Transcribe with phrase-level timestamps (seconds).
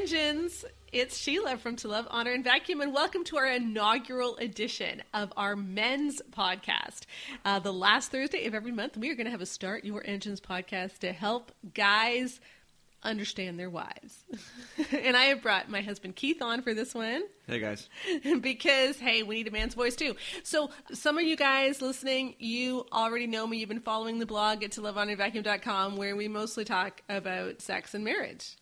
[0.00, 0.64] engines.
[0.92, 5.30] It's Sheila from To Love, Honor, and Vacuum, and welcome to our inaugural edition of
[5.36, 7.00] our men's podcast.
[7.44, 10.02] Uh, the last Thursday of every month, we are going to have a Start Your
[10.06, 12.40] Engines podcast to help guys
[13.02, 14.24] understand their wives.
[14.90, 17.24] and I have brought my husband Keith on for this one.
[17.46, 17.86] Hey guys.
[18.40, 20.16] because hey, we need a man's voice too.
[20.44, 23.58] So some of you guys listening, you already know me.
[23.58, 28.02] You've been following the blog at to lovehonorvacuum.com where we mostly talk about sex and
[28.02, 28.56] marriage.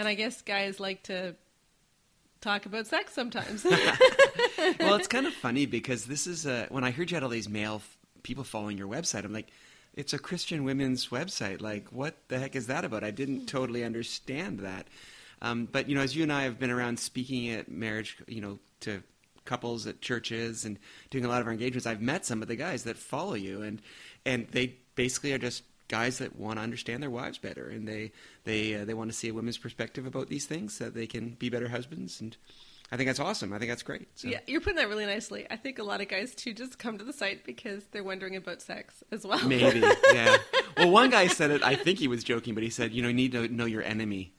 [0.00, 1.34] And I guess guys like to
[2.40, 3.64] talk about sex sometimes.
[4.80, 7.28] well, it's kind of funny because this is uh, when I heard you had all
[7.28, 9.26] these male f- people following your website.
[9.26, 9.50] I'm like,
[9.92, 11.60] it's a Christian women's website.
[11.60, 13.04] Like, what the heck is that about?
[13.04, 14.86] I didn't totally understand that.
[15.42, 18.40] Um, but you know, as you and I have been around speaking at marriage, you
[18.40, 19.02] know, to
[19.44, 20.78] couples at churches and
[21.10, 23.60] doing a lot of our engagements, I've met some of the guys that follow you,
[23.60, 23.82] and
[24.24, 28.12] and they basically are just guys that want to understand their wives better, and they
[28.44, 31.06] they uh, they want to see a woman's perspective about these things so that they
[31.06, 32.36] can be better husbands and.
[32.92, 33.52] I think that's awesome.
[33.52, 34.08] I think that's great.
[34.16, 34.26] So.
[34.26, 35.46] Yeah, you're putting that really nicely.
[35.48, 38.34] I think a lot of guys too just come to the site because they're wondering
[38.34, 39.46] about sex as well.
[39.46, 39.80] Maybe,
[40.12, 40.38] yeah.
[40.76, 41.62] Well, one guy said it.
[41.62, 43.84] I think he was joking, but he said, "You know, you need to know your
[43.84, 44.32] enemy."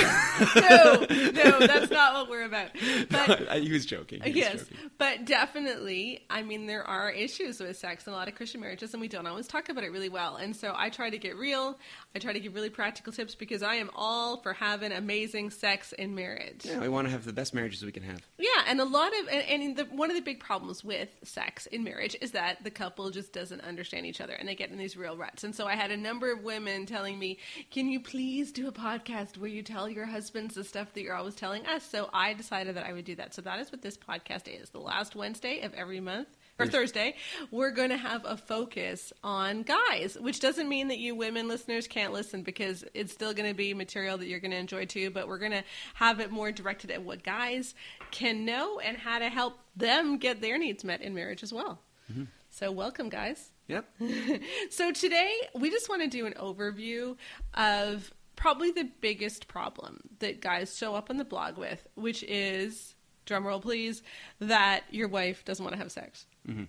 [0.56, 2.70] no, no, that's not what we're about.
[3.10, 4.20] But he was joking.
[4.22, 4.90] He was yes, joking.
[4.98, 8.94] but definitely, I mean, there are issues with sex in a lot of Christian marriages,
[8.94, 10.36] and we don't always talk about it really well.
[10.36, 11.78] And so I try to get real.
[12.14, 15.92] I try to give really practical tips because I am all for having amazing sex
[15.92, 16.64] in marriage.
[16.64, 18.20] Yeah, we want to have the best marriages we can have.
[18.38, 21.66] Yeah, and a lot of and, and the, one of the big problems with sex
[21.66, 24.78] in marriage is that the couple just doesn't understand each other, and they get in
[24.78, 25.44] these real ruts.
[25.44, 27.38] And so I had a number of women telling me,
[27.70, 31.14] "Can you please do a podcast where you tell your husbands the stuff that you're
[31.14, 33.34] always telling us?" So I decided that I would do that.
[33.34, 34.70] So that is what this podcast is.
[34.70, 37.14] The last Wednesday of every month or Thursday,
[37.50, 41.86] we're going to have a focus on guys, which doesn't mean that you women listeners
[41.86, 45.10] can't listen because it's still going to be material that you're going to enjoy too,
[45.10, 47.74] but we're going to have it more directed at what guys
[48.10, 51.80] can know and how to help them get their needs met in marriage as well.
[52.10, 52.24] Mm-hmm.
[52.50, 53.50] So, welcome, guys.
[53.68, 53.88] Yep.
[54.70, 57.16] So, today we just want to do an overview
[57.54, 62.94] of probably the biggest problem that guys show up on the blog with, which is
[63.26, 64.02] drumroll please,
[64.40, 66.26] that your wife doesn't want to have sex.
[66.48, 66.64] Mm-hmm.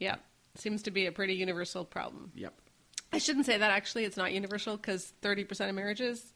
[0.00, 0.16] Yeah,
[0.56, 2.32] seems to be a pretty universal problem.
[2.34, 2.54] Yep.
[3.12, 6.32] I shouldn't say that actually, it's not universal because 30% of marriages,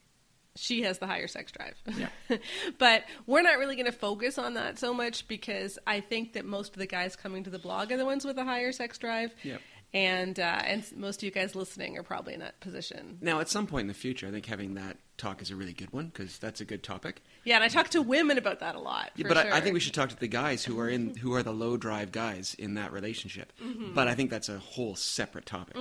[0.55, 1.77] she has the higher sex drive.
[1.97, 2.39] Yeah.
[2.79, 6.45] but we're not really going to focus on that so much because I think that
[6.45, 8.99] most of the guys coming to the blog are the ones with the higher sex
[8.99, 9.35] drive.
[9.43, 9.61] Yep.
[9.97, 13.17] And, uh, and most of you guys listening are probably in that position.
[13.23, 15.73] Now, at some point in the future, I think having that talk is a really
[15.73, 17.23] good one because that's a good topic.
[17.45, 19.13] Yeah, and I talk to women about that a lot.
[19.17, 19.55] Yeah, but sure.
[19.55, 21.55] I, I think we should talk to the guys who are in who are the
[21.55, 23.55] low drive guys in that relationship.
[23.59, 23.95] Mm-hmm.
[23.95, 25.77] But I think that's a whole separate topic.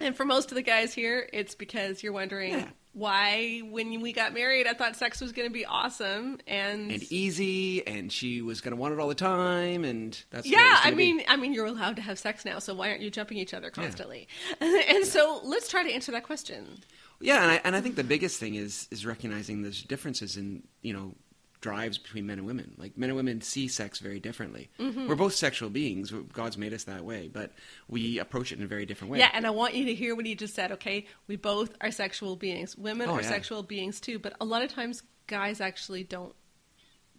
[0.00, 2.68] And for most of the guys here, it's because you're wondering Yeah.
[2.92, 7.02] why, when we got married, I thought sex was going to be awesome, and, And
[7.12, 10.84] easy, and she was going to want it all the time, and that's yeah, I
[10.84, 11.12] gonna be.
[11.14, 13.54] mean, I mean, you're allowed to have sex now, so why aren't you jumping each
[13.54, 14.28] other constantly?
[14.60, 16.78] and so let's try to answer that question.
[17.20, 20.62] Yeah, and I, and I think the biggest thing is is recognizing there's differences in
[20.82, 21.14] you know
[21.60, 22.74] drives between men and women.
[22.78, 24.70] Like men and women see sex very differently.
[24.78, 25.08] Mm-hmm.
[25.08, 26.12] We're both sexual beings.
[26.32, 27.52] God's made us that way, but
[27.88, 29.18] we approach it in a very different way.
[29.18, 30.72] Yeah, and I want you to hear what he just said.
[30.72, 32.76] Okay, we both are sexual beings.
[32.76, 33.28] Women Oh, are yeah.
[33.28, 36.34] sexual beings too, but a lot of times guys actually don't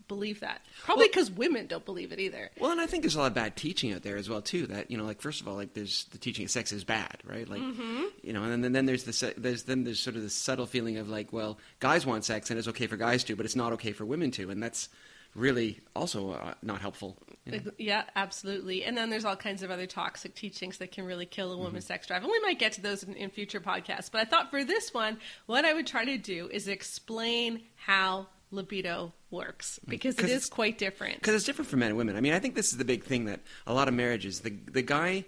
[0.09, 0.61] believe that.
[0.83, 2.49] Probably because women don't believe it either.
[2.59, 4.67] Well, and I think there's a lot of bad teaching out there as well too.
[4.67, 7.19] That you know, like first of all, like there's the teaching of sex is bad,
[7.23, 7.47] right?
[7.47, 8.03] Like Mm-hmm.
[8.23, 10.97] you know, and then, then there's the there's then there's sort of the subtle feeling
[10.97, 13.71] of like, well, guys want sex and it's okay for guys to, but it's not
[13.73, 14.89] okay for women to, and that's
[15.35, 17.15] really also uh, not helpful.
[17.45, 17.59] you know?
[17.77, 18.83] Yeah, absolutely.
[18.83, 21.83] And then there's all kinds of other toxic teachings that can really kill a woman's
[21.83, 21.93] Mm-hmm.
[21.93, 22.23] sex drive.
[22.23, 24.09] And we might get to those in, in future podcasts.
[24.11, 28.25] But I thought for this one, what I would try to do is explain how
[28.51, 29.89] libido works mm.
[29.89, 31.15] because it is quite different.
[31.15, 32.15] because it's different for men and women.
[32.15, 34.51] I mean, I think this is the big thing that a lot of marriages the
[34.71, 35.25] the guy,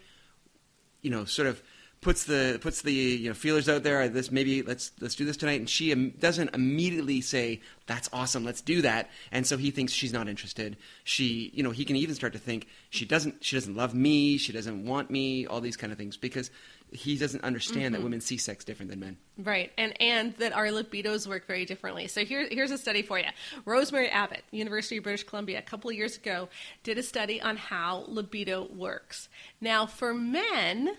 [1.01, 1.61] you know, sort of
[2.01, 4.09] puts the puts the you know feelers out there.
[4.09, 8.43] This maybe let's let's do this tonight, and she im- doesn't immediately say that's awesome,
[8.43, 10.77] let's do that, and so he thinks she's not interested.
[11.03, 14.37] She, you know, he can even start to think she doesn't she doesn't love me,
[14.37, 16.49] she doesn't want me, all these kind of things because
[16.91, 19.17] he doesn't understand that women see sex different than men.
[19.37, 22.07] Right, and and that our libidos work very differently.
[22.07, 23.25] So here, here's a study for you.
[23.65, 26.49] Rosemary Abbott, University of British Columbia, a couple of years ago,
[26.83, 29.29] did a study on how libido works.
[29.61, 30.91] Now, for men,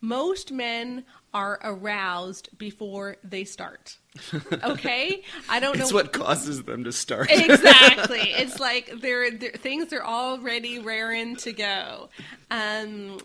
[0.00, 1.04] most men
[1.34, 3.98] are aroused before they start.
[4.64, 7.28] Okay, I don't It's know what causes them to start.
[7.30, 8.20] exactly.
[8.20, 12.08] It's like they're, they're things are already raring to go.
[12.50, 13.18] Um,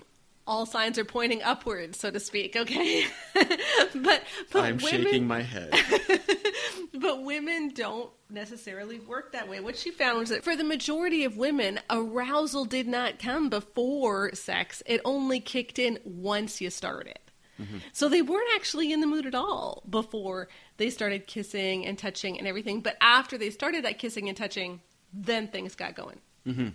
[0.48, 2.56] all signs are pointing upwards, so to speak.
[2.56, 5.74] Okay, but but I'm women, shaking my head.
[6.94, 9.60] but women don't necessarily work that way.
[9.60, 14.34] What she found was that for the majority of women, arousal did not come before
[14.34, 17.20] sex; it only kicked in once you started.
[17.62, 17.78] Mm-hmm.
[17.94, 20.48] So they weren't actually in the mood at all before
[20.78, 22.82] they started kissing and touching and everything.
[22.82, 24.82] But after they started that kissing and touching,
[25.14, 26.20] then things got going.
[26.48, 26.70] Mm-hmm.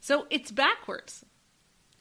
[0.00, 1.24] So it's backwards.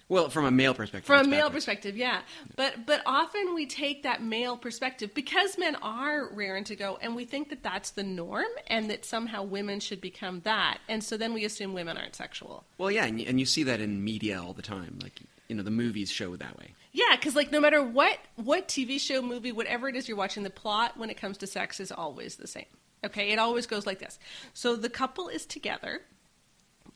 [0.08, 1.08] Well, from a male perspective.
[1.08, 2.22] From a male perspective, yeah.
[2.56, 7.16] But but often we take that male perspective because men are raring to go, and
[7.16, 11.18] we think that that's the norm, and that somehow women should become that, and so
[11.18, 12.66] then we assume women aren't sexual.
[12.78, 15.00] Well, yeah, and you, and you see that in media all the time.
[15.02, 16.76] Like, you know, the movies show it that way.
[16.92, 20.44] Yeah, because like no matter what what TV show, movie, whatever it is you're watching,
[20.44, 22.66] the plot when it comes to sex is always the same.
[23.04, 24.20] Okay, it always goes like this.
[24.54, 26.02] So the couple is together,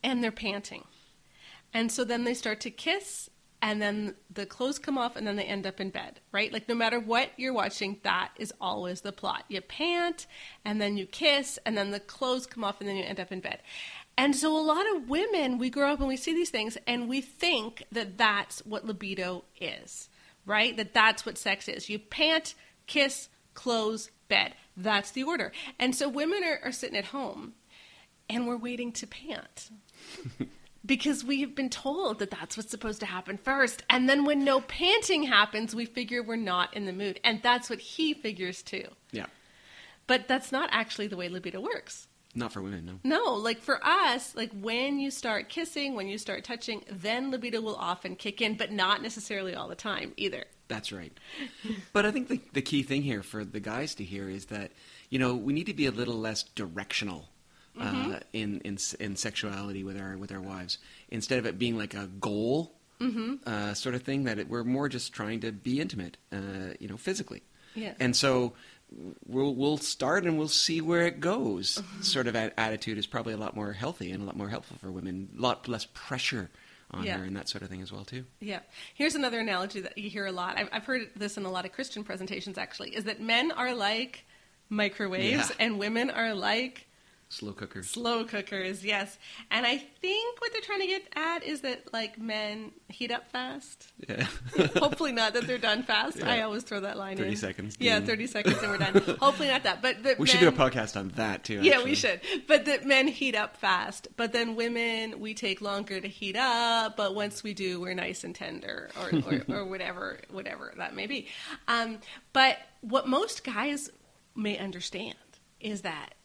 [0.04, 0.86] and they're panting,
[1.74, 3.30] and so then they start to kiss,
[3.62, 6.20] and then the clothes come off, and then they end up in bed.
[6.32, 6.52] Right?
[6.52, 9.46] Like no matter what you're watching, that is always the plot.
[9.48, 10.28] You pant,
[10.66, 13.32] and then you kiss, and then the clothes come off, and then you end up
[13.32, 13.60] in bed.
[14.20, 17.08] And so a lot of women, we grow up and we see these things and
[17.08, 20.10] we think that that's what libido is,
[20.46, 20.76] right?
[20.76, 21.88] That that's what sex is.
[21.88, 22.54] You pant,
[22.86, 24.56] kiss, clothes, bed.
[24.76, 25.54] That's the order.
[25.80, 27.54] And so women are, are sitting at home
[28.30, 29.70] and we're waiting to pant.
[30.90, 33.84] because we have been told that that's what's supposed to happen first.
[33.92, 37.20] And then when no panting happens, we figure we're not in the mood.
[37.24, 38.86] And that's what he figures too.
[39.12, 39.28] Yeah.
[40.08, 42.08] But that's not actually the way libido works.
[42.34, 43.00] Not for women, no.
[43.04, 47.62] No, like for us, like when you start kissing, when you start touching, then libido
[47.62, 50.46] will often kick in, but not necessarily all the time either.
[50.70, 51.16] That's right.
[51.94, 54.72] but I think the, the key thing here for the guys to hear is that,
[55.12, 57.30] you know, we need to be a little less directional.
[57.80, 58.12] Mm-hmm.
[58.12, 60.78] Uh, in, in in sexuality with our with our wives,
[61.10, 63.36] instead of it being like a goal Mm-hmm.
[63.48, 66.90] uh, sort of thing, that it, we're more just trying to be intimate, uh, you
[66.90, 67.42] know, physically.
[67.74, 67.94] Yeah.
[67.98, 68.52] And so
[69.26, 71.76] we'll we'll start and we'll see where it goes.
[71.78, 72.02] Mm-hmm.
[72.02, 74.76] Sort of a- attitude is probably a lot more healthy and a lot more helpful
[74.82, 75.30] for women.
[75.38, 76.50] A lot less pressure
[76.92, 77.20] on Yeah.
[77.20, 78.26] her and that sort of thing as well too.
[78.42, 78.60] Yeah.
[78.96, 80.58] Here's another analogy that you hear a lot.
[80.58, 83.74] I've, I've heard this in a lot of Christian presentations actually, is that men are
[83.74, 84.26] like
[84.70, 85.56] microwaves Yeah.
[85.66, 86.88] and women are like
[87.32, 87.84] Slow cooker.
[87.84, 88.84] slow cookers.
[88.84, 89.16] Yes.
[89.52, 93.30] And I think what they're trying to get at is that like men heat up
[93.32, 93.92] fast.
[94.10, 94.26] Yeah.
[94.78, 96.18] Hopefully not that they're done fast.
[96.18, 96.30] Yeah.
[96.32, 97.36] I always throw that line 30 in.
[97.36, 98.08] seconds, Yeah, ding.
[98.08, 99.18] 30 seconds and we're done.
[99.22, 99.80] Hopefully not that.
[99.82, 101.60] But that we should do a podcast on that too.
[101.62, 101.90] Yeah, actually.
[101.92, 102.22] we should.
[102.48, 104.08] But that men heat up fast.
[104.18, 106.98] But then women, we take longer to heat up.
[106.98, 111.06] But once we do, we're nice and tender, or or, or whatever, whatever that may
[111.06, 111.28] be.
[111.68, 112.00] Um,
[112.34, 113.92] but what most guys
[114.36, 115.14] may understand
[115.60, 116.16] is that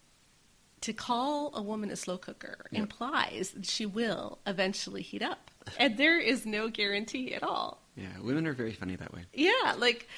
[0.85, 2.81] to call a woman a slow cooker Yep.
[2.83, 7.83] implies that she will eventually heat up, and there is no guarantee at all.
[7.97, 9.25] Yeah, women are very funny that way.
[9.33, 10.09] Yeah, like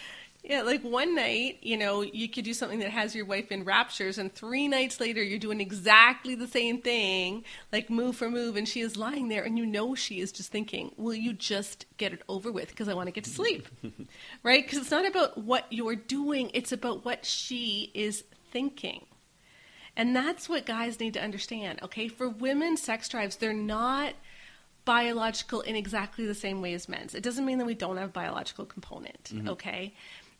[0.42, 3.64] yeah, like one night, you know, you could do something that has your wife in
[3.64, 8.56] raptures, and three nights later, you're doing exactly the same thing, like move for move,
[8.56, 11.86] and she is lying there, and you know she is just thinking, "Will you just
[11.96, 12.68] get it over with?
[12.68, 13.66] Because I want to get to sleep."
[14.42, 14.64] right?
[14.64, 19.06] Because it's not about what you're doing; it's about what she is thinking.
[19.96, 22.08] And that's what guys need to understand, okay?
[22.08, 24.14] For women, sex drives, they're not
[24.84, 27.14] biological in exactly the same way as men's.
[27.14, 29.48] It doesn't mean that we don't have a biological component, mm-hmm.
[29.48, 29.94] okay?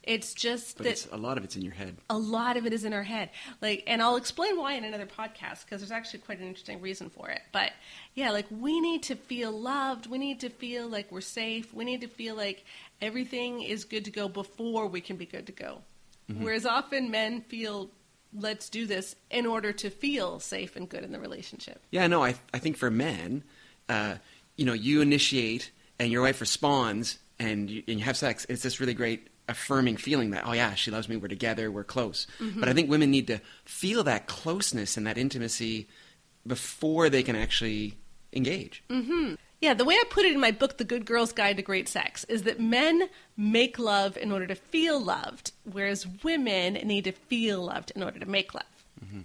[0.07, 1.97] It's just But that it's, a lot of it's in your head.
[2.09, 3.30] a lot of it is in our head.
[3.61, 7.11] Like, and I'll explain why in another podcast because there's actually quite an interesting reason
[7.11, 7.40] for it.
[7.50, 7.73] But
[8.14, 10.07] yeah, like we need to feel loved.
[10.07, 11.75] We need to feel like we're safe.
[11.75, 12.64] We need to feel like
[13.02, 15.83] everything is good to go before we can be good to go.
[16.30, 16.45] Mm-hmm.
[16.45, 17.90] Whereas often men feel,
[18.38, 21.81] let's do this in order to feel safe and good in the relationship.
[21.90, 23.45] Yeah, no, I I think for men,
[23.88, 24.16] uh,
[24.57, 28.47] you know, you initiate and your wife responds and you, and you have sex.
[28.49, 31.16] It's this really great affirming feeling that oh yeah, she loves me.
[31.16, 31.71] We're together.
[31.71, 32.26] We're close.
[32.61, 35.88] But I think women need to feel that closeness and that intimacy
[36.47, 37.95] before they can actually
[38.33, 38.83] engage.
[39.60, 41.88] Yeah, the way I put it in my book, The Good Girl's Guide to Great
[41.88, 47.12] Sex, is that men make love in order to feel loved, whereas women need to
[47.12, 48.64] feel loved in order to make love.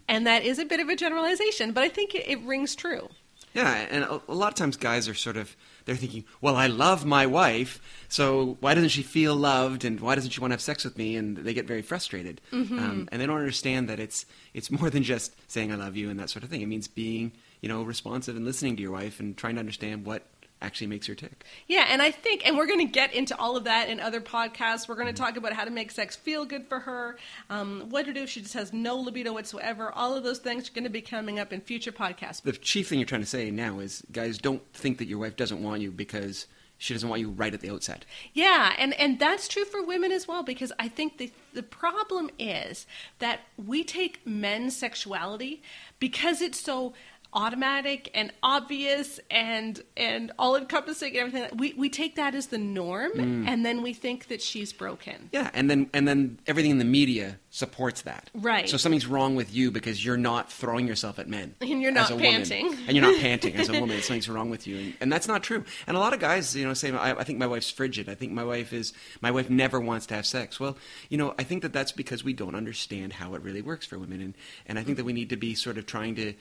[0.08, 3.10] And that is a bit of a generalization, but I think it, it rings true.
[3.54, 6.68] Yeah, and a, a lot of times guys are sort of they're thinking, well, I
[6.68, 10.54] love my wife, so why doesn't she feel loved, and why doesn't she want to
[10.54, 11.18] have sex with me?
[11.18, 15.04] And they get very frustrated, um, and they don't understand that it's it's more than
[15.04, 16.62] just saying I love you and that sort of thing.
[16.62, 17.32] It means being
[17.62, 20.26] you know responsive and listening to your wife and trying to understand what
[20.62, 21.44] actually makes her tick.
[21.68, 24.22] Yeah, and I think, and we're going to get into all of that in other
[24.22, 24.88] podcasts.
[24.88, 27.18] We're going to talk about how to make sex feel good for her,
[27.50, 29.92] um, what to do if she just has no libido whatsoever.
[29.92, 32.42] All of those things are going to be coming up in future podcasts.
[32.44, 35.36] The chief thing you're trying to say now is, guys, don't think that your wife
[35.36, 36.48] doesn't want you because
[36.82, 38.06] she doesn't want you right at the outset.
[38.34, 42.32] Yeah, and and that's true for women as well because I think the the problem
[42.40, 42.88] is
[43.20, 45.62] that we take men's sexuality
[46.00, 46.94] because it's so
[47.34, 52.58] automatic and obvious and and all encompassing and everything we we take that as the
[52.58, 53.48] norm Mm.
[53.48, 56.86] and then we think that she's broken Yeah, and then and then everything in the
[56.86, 58.30] media supports that.
[58.34, 58.70] Right.
[58.70, 61.54] So something's wrong with you because you're not throwing yourself at men.
[61.60, 62.32] And you're not a woman.
[62.32, 62.68] panting.
[62.88, 64.02] And you're not panting as a woman.
[64.02, 65.66] Something's wrong with you, and, and that's not true.
[65.86, 68.08] And a lot of guys, you know, say, I, "I think my wife's frigid.
[68.08, 68.94] I think my wife is.
[69.22, 70.78] My wife never wants to have sex." Well,
[71.10, 74.00] you know, I think that that's because we don't understand how it really works for
[74.00, 74.34] women, and
[74.66, 76.34] and I think that we need to be sort of trying to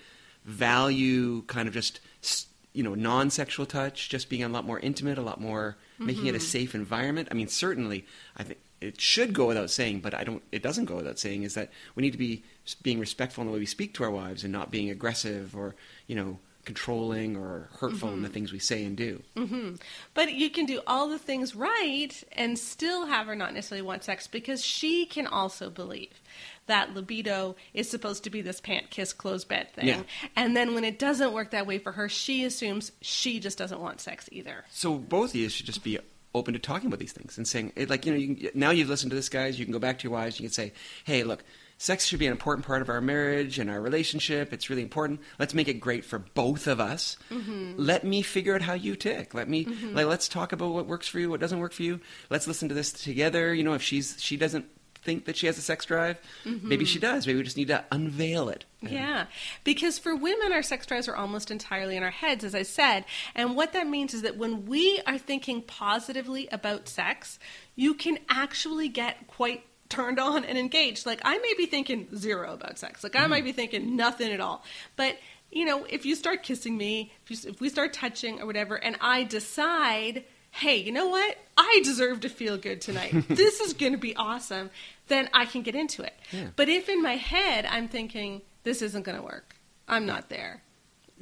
[0.45, 2.01] value kind of just
[2.73, 6.07] you know non-sexual touch just being a lot more intimate a lot more mm-hmm.
[6.07, 7.29] making it a safe environment.
[7.31, 8.07] I mean certainly
[8.37, 11.43] i think it should go without saying but i don't it doesn't go without saying
[11.43, 12.43] is that we need to be
[12.83, 15.75] being respectful in the way we speak to our wives and not being aggressive or
[16.07, 18.35] you know controlling or hurtful in the mm-hmm.
[18.35, 19.23] things we say and do.
[19.37, 19.77] Mm-hmm.
[20.15, 24.05] But you can do all the things right and still have her not necessarily want
[24.05, 26.21] sex because she can also believe
[26.67, 29.89] that libido is supposed to be this pant kiss clothes bed thing.
[29.89, 30.03] Yeah.
[30.37, 33.81] And then when it doesn't work that way for her, she assumes she just doesn't
[33.81, 34.65] want sex either.
[34.71, 35.99] So both of you should just be
[36.33, 38.89] open to talking about these things and saying, like, you know, you can, now you've
[38.89, 39.59] listened to this, guys.
[39.59, 40.39] You can go back to your wives.
[40.39, 41.43] You can say, hey, look,
[41.77, 44.53] sex should be an important part of our marriage and our relationship.
[44.53, 45.21] It's really important.
[45.41, 47.17] Let's make it great for both of us.
[47.31, 47.73] Mm-hmm.
[47.79, 49.35] Let me figure out how you tick.
[49.35, 49.97] Let me, mm-hmm.
[49.97, 52.01] like, let's talk about what works for you, what doesn't work for you.
[52.29, 53.53] Let's listen to this together.
[53.53, 54.67] You know, if she's she doesn't
[55.03, 57.15] think that she has a sex drive, maybe she mm-hmm.
[57.15, 57.27] does.
[57.27, 58.65] Maybe we just need to unveil it.
[58.83, 59.27] Yeah,
[59.65, 63.05] because for women, our sex drives are almost entirely in our heads, as I said.
[63.35, 67.39] And what that means is that when we are thinking positively about sex,
[67.77, 71.05] you can actually get quite turned on and engaged.
[71.07, 73.47] Like, I may be thinking zero about sex, like, I might mm-hmm.
[73.47, 74.65] be thinking nothing at all.
[74.97, 75.17] But
[75.51, 78.77] you know, if you start kissing me, if, you, if we start touching or whatever,
[78.77, 81.37] and I decide, hey, you know what?
[81.57, 83.13] I deserve to feel good tonight.
[83.29, 84.71] this is going to be awesome.
[85.09, 86.15] Then I can get into it.
[86.33, 86.49] Yeah.
[86.57, 89.57] But if in my head I'm thinking, this isn't going to work,
[89.89, 90.63] I'm not there,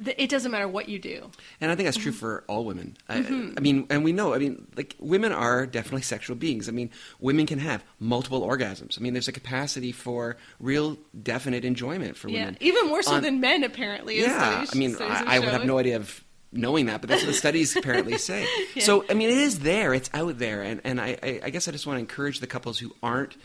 [0.05, 1.29] it doesn't matter what you do.
[1.59, 2.95] And I think that's true for all women.
[3.09, 3.53] I, mm-hmm.
[3.57, 6.69] I mean, and we know, I mean, like, women are definitely sexual beings.
[6.69, 8.97] I mean, women can have multiple orgasms.
[8.97, 12.57] I mean, there's a capacity for real, definite enjoyment for Yeah, women.
[12.61, 14.21] even more so On- than men, apparently.
[14.21, 17.27] Yeah, I mean, I, I would have no idea of knowing that, but that's what
[17.27, 18.47] the studies apparently say.
[18.75, 18.83] Yeah.
[18.83, 21.71] So, I mean, it is there, it's out there, and, and I, I, guess I
[21.71, 23.37] just want to encourage the couples who aren't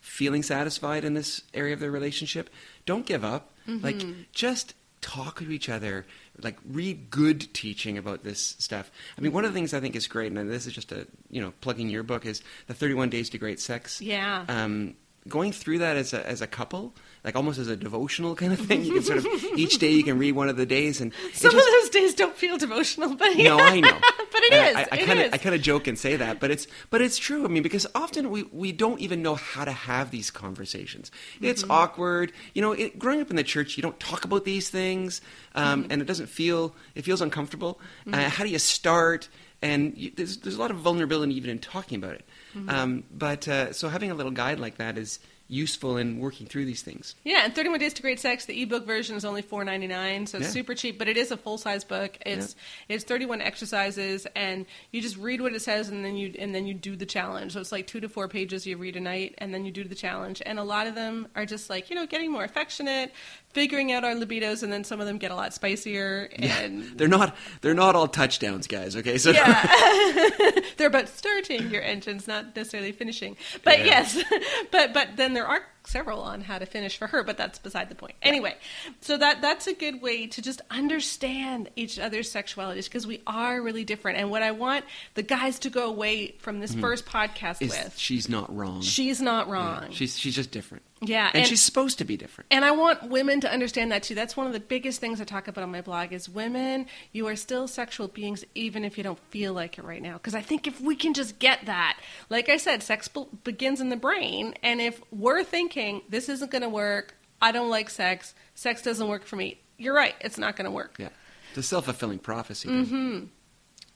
[0.00, 2.50] feeling satisfied in this area of their relationship,
[2.86, 3.52] don't give up.
[3.68, 3.84] Mm-hmm.
[3.84, 6.06] Like, just talk to each other.
[6.40, 8.90] Like, read good teaching about this stuff.
[9.16, 11.06] I mean, one of the things I think is great, and this is just a
[11.30, 14.00] you know plugging your book, is the Thirty One Days to Great Sex.
[14.00, 14.44] Yeah.
[14.48, 14.94] Um,
[15.26, 16.94] going through that as a as a couple,
[17.24, 18.84] like almost as a devotional kind of thing.
[18.84, 21.52] You can sort of each day you can read one of the days, and Some
[21.52, 23.98] just- of those days don't feel devotional, but no, I know,
[24.32, 24.86] but it And is.
[24.92, 25.34] I, kind of.
[25.34, 27.44] I kind of joke and say that, but it's but it's true.
[27.44, 31.10] I mean, because often we we don't even know how to have these conversations.
[31.40, 31.70] It's Mm-hmm.
[31.72, 32.72] awkward, you know.
[32.72, 35.20] It, growing up in the church, you don't talk about these things,
[35.54, 35.92] um, Mm-hmm.
[35.92, 37.80] and it doesn't feel it feels uncomfortable.
[38.12, 39.28] Uh, how do you start?
[39.60, 42.24] And you, there's there's a lot of vulnerability even in talking about it.
[42.56, 42.70] Mm-hmm.
[42.70, 46.66] Um, but uh, so having a little guide like that is useful in working through
[46.66, 47.14] these things.
[47.24, 50.26] Yeah, and 31 Days to Great Sex, the ebook version is only four ninety nine,
[50.26, 50.52] so it's Yeah.
[50.52, 52.18] super cheap, but it is a full size book.
[52.26, 52.54] It's
[52.88, 56.66] it's 31 exercises and you just read what it says and then you and then
[56.66, 57.52] you do the challenge.
[57.52, 59.84] So it's like 2 to 4 pages you read a night and then you do
[59.84, 60.42] the challenge.
[60.44, 63.12] And a lot of them are just like, you know, getting more affectionate,
[63.52, 67.08] figuring out our libidos and then some of them get a lot spicier and They're
[67.08, 68.94] not they're not all touchdowns, guys.
[68.96, 69.66] Okay, so yeah.
[70.76, 73.36] They're about starting your engines, not necessarily finishing.
[73.64, 73.84] But Yeah.
[73.86, 74.22] yes,
[74.70, 77.88] but but then there are several on how to finish for her, but that's beside
[77.88, 78.14] the point.
[78.22, 78.54] Anyway,
[79.00, 83.60] so that that's a good way to just understand each other's sexualities because we are
[83.62, 84.18] really different.
[84.18, 87.64] And what I want the guys to go away from this first podcast Mm-hmm.
[87.64, 88.80] is with, she's not wrong.
[88.82, 89.86] she's not wrong.
[89.90, 90.82] She's she's just different.
[91.00, 92.48] Yeah, and, and- she's supposed to be different.
[92.50, 94.16] And I want women to understand that too.
[94.16, 97.28] That's one of the biggest things I talk about on my blog is women, you
[97.28, 100.14] are still sexual beings even if you don't feel like it right now.
[100.14, 101.98] Because I think if we can just get that,
[102.30, 104.54] like I said, sex be- begins in the brain.
[104.64, 105.77] And if we're thinking,
[106.08, 109.94] this isn't going to work, I don't like sex, sex doesn't work for me, you're
[109.94, 110.96] right, it's not going to work.
[110.98, 111.08] Yeah,
[111.50, 112.68] it's a self fulfilling prophecy.
[112.68, 113.24] Mm-hmm.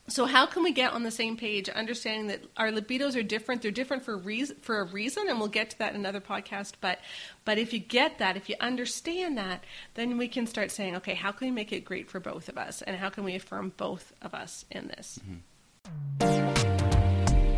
[0.09, 3.61] So how can we get on the same page, understanding that our libidos are different?
[3.61, 6.73] They're different for reason for a reason, and we'll get to that in another podcast.
[6.81, 6.99] But
[7.45, 9.63] but if you get that, if you understand that,
[9.93, 12.57] then we can start saying, okay, how can we make it great for both of
[12.57, 15.19] us, and how can we affirm both of us in this?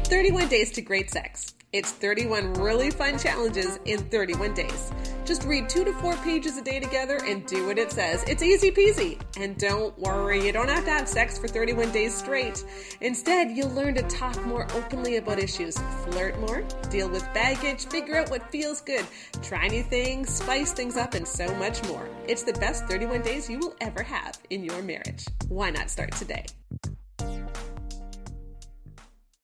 [0.06, 1.56] 31 Days to Great Sex.
[1.74, 4.92] It's 31 really fun challenges in 31 days.
[5.26, 8.24] Just read two to four pages a day together and do what it says.
[8.28, 9.20] It's easy peasy.
[9.42, 12.64] And don't worry, you don't have to have sex for 31 days straight.
[13.02, 18.18] Instead, you'll learn to talk more openly about issues, flirt more, deal with baggage, figure
[18.18, 19.06] out what feels good,
[19.42, 22.08] try new things, spice things up, and so much more.
[22.28, 25.26] It's the best 31 days you will ever have in your marriage.
[25.50, 26.46] Why not start today?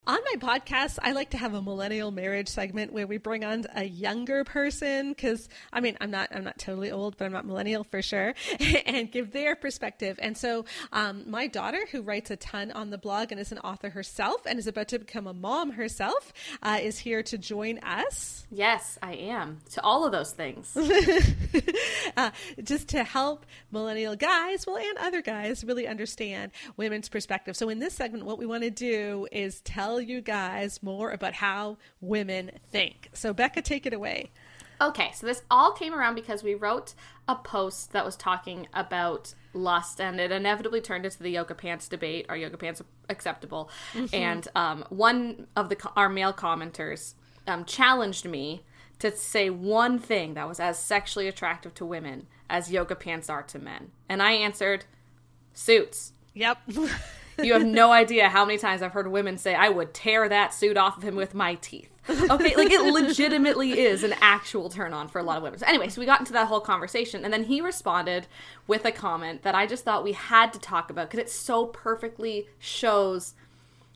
[0.08, 3.66] On my podcast, I like to have a millennial marriage segment where we bring on
[3.76, 7.46] a younger person because I mean I'm not I'm not totally old, but I'm not
[7.46, 8.34] millennial for sure,
[8.88, 10.18] and give their perspective.
[10.20, 13.60] And so um, my daughter, who writes a ton on the blog and is an
[13.60, 17.78] author herself and is about to become a mom herself, uh, is here to join
[17.78, 18.48] us.
[18.50, 20.76] Yes, I am to all of those things.
[22.18, 22.32] uh,
[22.64, 27.56] just to help millennial guys, well, and other guys really understand women's perspective.
[27.56, 31.36] So in this segment, what we want to do is tell you guys more about
[31.36, 33.10] how women think.
[33.14, 34.32] So, Becca, take it away.
[34.82, 36.96] Okay, so this all came around because we wrote
[37.28, 41.88] a post that was talking about lust, and it inevitably turned into the yoga pants
[41.88, 42.26] debate.
[42.30, 43.70] Are yoga pants acceptable?
[43.94, 44.16] Mm-hmm.
[44.16, 47.14] And um, one of the our male commenters
[47.46, 48.64] um, challenged me
[48.98, 53.44] to say one thing that was as sexually attractive to women as yoga pants are
[53.44, 54.86] to men, and I answered
[55.54, 56.14] suits.
[56.34, 56.58] Yep.
[57.44, 60.54] You have no idea how many times I've heard women say, I would tear that
[60.54, 61.90] suit off of him with my teeth.
[62.10, 65.60] Okay, like it legitimately is an actual turn on for a lot of women.
[65.60, 68.28] So, anyway, so we got into that whole conversation, and then he responded
[68.68, 71.68] with a comment that I just thought we had to talk about because it so
[71.68, 73.36] perfectly shows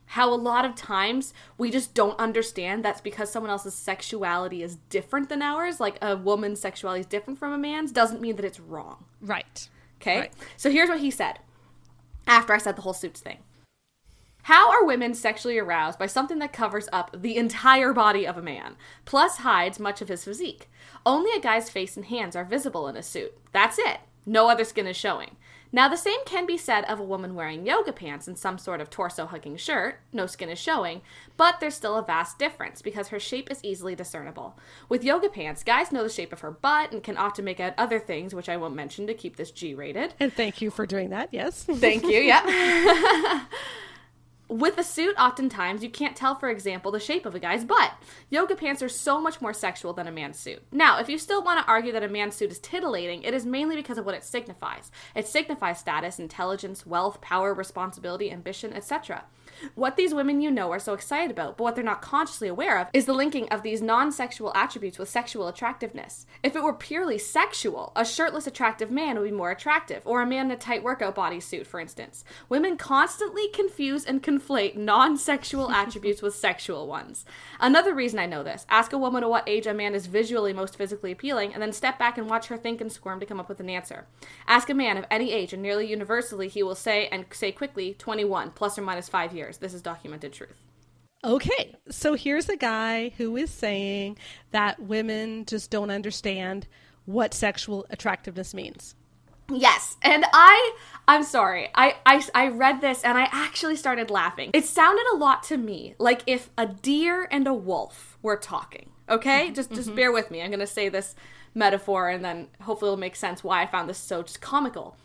[0.07, 4.77] how a lot of times we just don't understand that's because someone else's sexuality is
[4.89, 5.79] different than ours.
[5.79, 9.05] Like a woman's sexuality is different from a man's, doesn't mean that it's wrong.
[9.19, 9.67] Right.
[9.99, 10.19] Okay.
[10.19, 10.33] Right.
[10.57, 11.39] So here's what he said
[12.27, 13.39] after I said the whole suits thing.
[14.43, 18.43] How are women sexually aroused by something that covers up the entire body of a
[18.43, 20.69] man, plus hides much of his physique?
[21.03, 23.33] Only a guy's face and hands are visible in a suit.
[23.53, 24.01] That's it.
[24.23, 25.35] No other skin is showing.
[25.75, 28.79] Now, the same can be said of a woman wearing yoga pants and some sort
[28.79, 31.01] of torso hugging shirt, no skin is showing,
[31.35, 34.57] but there's still a vast difference because her shape is easily discernible.
[34.87, 37.73] With yoga pants, guys know the shape of her butt and can often make out
[37.77, 40.13] other things, which I won't mention to keep this G rated.
[40.17, 41.65] And thank you for doing that, yes.
[41.65, 43.43] Thank you, yeah.
[44.47, 47.93] With a suit, oftentimes you can't tell, for example, the shape of a guy's butt.
[48.29, 50.61] Yoga pants are so much more sexual than a man's suit.
[50.71, 53.43] Now, if you still want to argue that a man's suit is titillating, it is
[53.43, 54.91] mainly because of what it signifies.
[55.15, 59.23] It signifies status, intelligence, wealth, power, responsibility, ambition, etc.
[59.73, 62.77] What these women you know are so excited about, but what they're not consciously aware
[62.77, 66.25] of, is the linking of these non sexual attributes with sexual attractiveness.
[66.43, 70.25] If it were purely sexual, a shirtless, attractive man would be more attractive, or a
[70.25, 72.23] man in a tight workout bodysuit, for instance.
[72.49, 77.23] Women constantly confuse and conflate non sexual attributes with sexual ones.
[77.59, 80.51] Another reason I know this ask a woman at what age a man is visually
[80.51, 83.39] most physically appealing, and then step back and watch her think and squirm to come
[83.39, 84.05] up with an answer.
[84.47, 87.95] Ask a man of any age, and nearly universally he will say, and say quickly,
[87.97, 89.57] 21, plus or minus five years years.
[89.57, 90.63] This is documented truth.
[91.23, 94.17] Okay, so here's a guy who is saying
[94.51, 96.67] that women just don't understand
[97.05, 98.95] what sexual attractiveness means.
[99.49, 100.75] Yes, and I
[101.07, 101.69] I'm sorry.
[101.75, 104.51] I, I I read this and I actually started laughing.
[104.53, 108.89] It sounded a lot to me like if a deer and a wolf were talking.
[109.07, 109.45] Okay?
[109.45, 109.95] Mm-hmm, just just mm-hmm.
[109.95, 110.41] bear with me.
[110.41, 111.15] I'm going to say this
[111.53, 114.97] metaphor and then hopefully it'll make sense why I found this so just comical.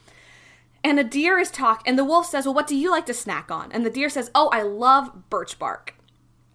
[0.82, 3.14] And a deer is talking, and the wolf says, Well, what do you like to
[3.14, 3.70] snack on?
[3.70, 5.94] And the deer says, Oh, I love birch bark.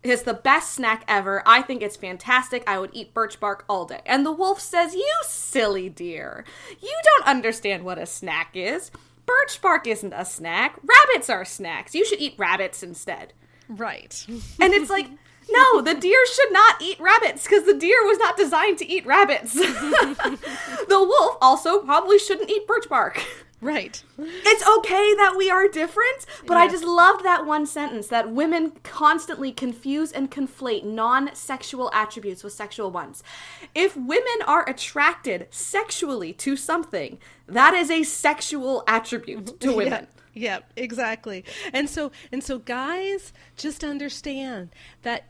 [0.09, 1.41] It's the best snack ever.
[1.45, 2.63] I think it's fantastic.
[2.67, 4.01] I would eat birch bark all day.
[4.05, 6.45] And the wolf says, You silly deer.
[6.79, 8.91] You don't understand what a snack is.
[9.25, 10.79] Birch bark isn't a snack.
[10.83, 11.95] Rabbits are snacks.
[11.95, 13.33] You should eat rabbits instead.
[13.67, 14.23] Right.
[14.29, 15.07] and it's like,
[15.49, 19.05] no, the deer should not eat rabbits because the deer was not designed to eat
[19.05, 19.53] rabbits.
[19.53, 20.37] the
[20.89, 23.23] wolf also probably shouldn't eat birch bark.
[23.65, 24.03] Right.
[24.19, 28.73] It's okay that we are different, but I just loved that one sentence that women
[28.83, 33.23] constantly confuse and conflate non sexual attributes with sexual ones.
[33.73, 40.07] If women are attracted sexually to something, that is a sexual attribute to women.
[40.33, 41.43] Yeah, yeah exactly.
[41.73, 44.69] And so and so guys just understand
[45.01, 45.25] that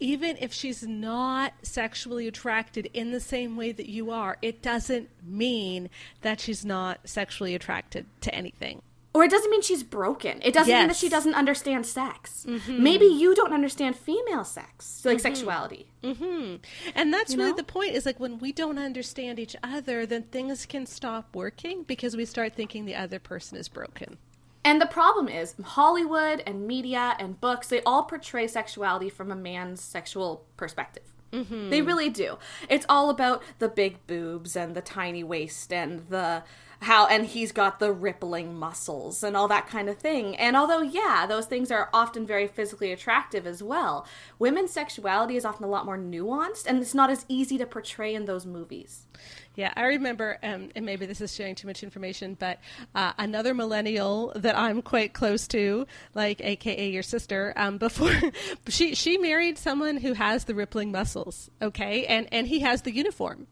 [0.00, 5.08] even if she's not sexually attracted in the same way that you are, it doesn't
[5.24, 5.90] mean
[6.22, 8.82] that she's not sexually attracted to anything.
[9.14, 10.40] Or it doesn't mean she's broken.
[10.42, 10.80] It doesn't yes.
[10.80, 12.44] mean that she doesn't understand sex.
[12.46, 12.82] Mm-hmm.
[12.82, 15.22] Maybe you don't understand female sex, like mm-hmm.
[15.22, 15.90] sexuality.
[16.04, 16.56] Mm-hmm.
[16.94, 17.56] And that's you really know?
[17.56, 21.82] the point is like when we don't understand each other, then things can stop working
[21.82, 24.18] because we start thinking the other person is broken.
[24.64, 29.36] And the problem is, Hollywood and media and books, they all portray sexuality from a
[29.36, 31.04] man's sexual perspective.
[31.32, 31.70] Mm-hmm.
[31.70, 32.38] They really do.
[32.68, 36.42] It's all about the big boobs and the tiny waist and the
[36.80, 40.36] how and he's got the rippling muscles and all that kind of thing.
[40.36, 44.06] And although yeah, those things are often very physically attractive as well,
[44.38, 48.14] women's sexuality is often a lot more nuanced and it's not as easy to portray
[48.14, 49.06] in those movies.
[49.58, 52.60] Yeah, I remember, um, and maybe this is sharing too much information, but
[52.94, 58.14] uh, another millennial that I'm quite close to, like AKA your sister, um, before
[58.68, 62.92] she she married someone who has the rippling muscles, okay, and and he has the
[62.92, 63.48] uniform.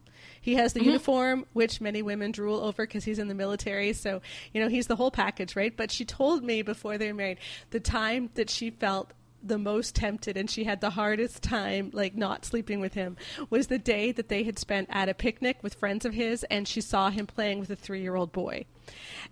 [0.47, 0.91] He has the mm-hmm.
[0.91, 3.91] uniform, which many women drool over because he's in the military.
[3.91, 4.21] So,
[4.53, 5.75] you know, he's the whole package, right?
[5.75, 7.39] But she told me before they were married
[7.71, 9.11] the time that she felt
[9.43, 13.17] the most tempted and she had the hardest time like not sleeping with him
[13.49, 16.65] was the day that they had spent at a picnic with friends of his and
[16.65, 18.63] she saw him playing with a 3-year-old boy.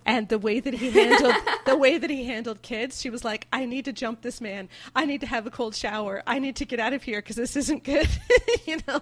[0.06, 3.48] And the way that he handled the way that he handled kids, she was like,
[3.52, 4.70] "I need to jump this man.
[4.96, 6.22] I need to have a cold shower.
[6.28, 8.08] I need to get out of here because this isn't good."
[8.66, 9.02] you know.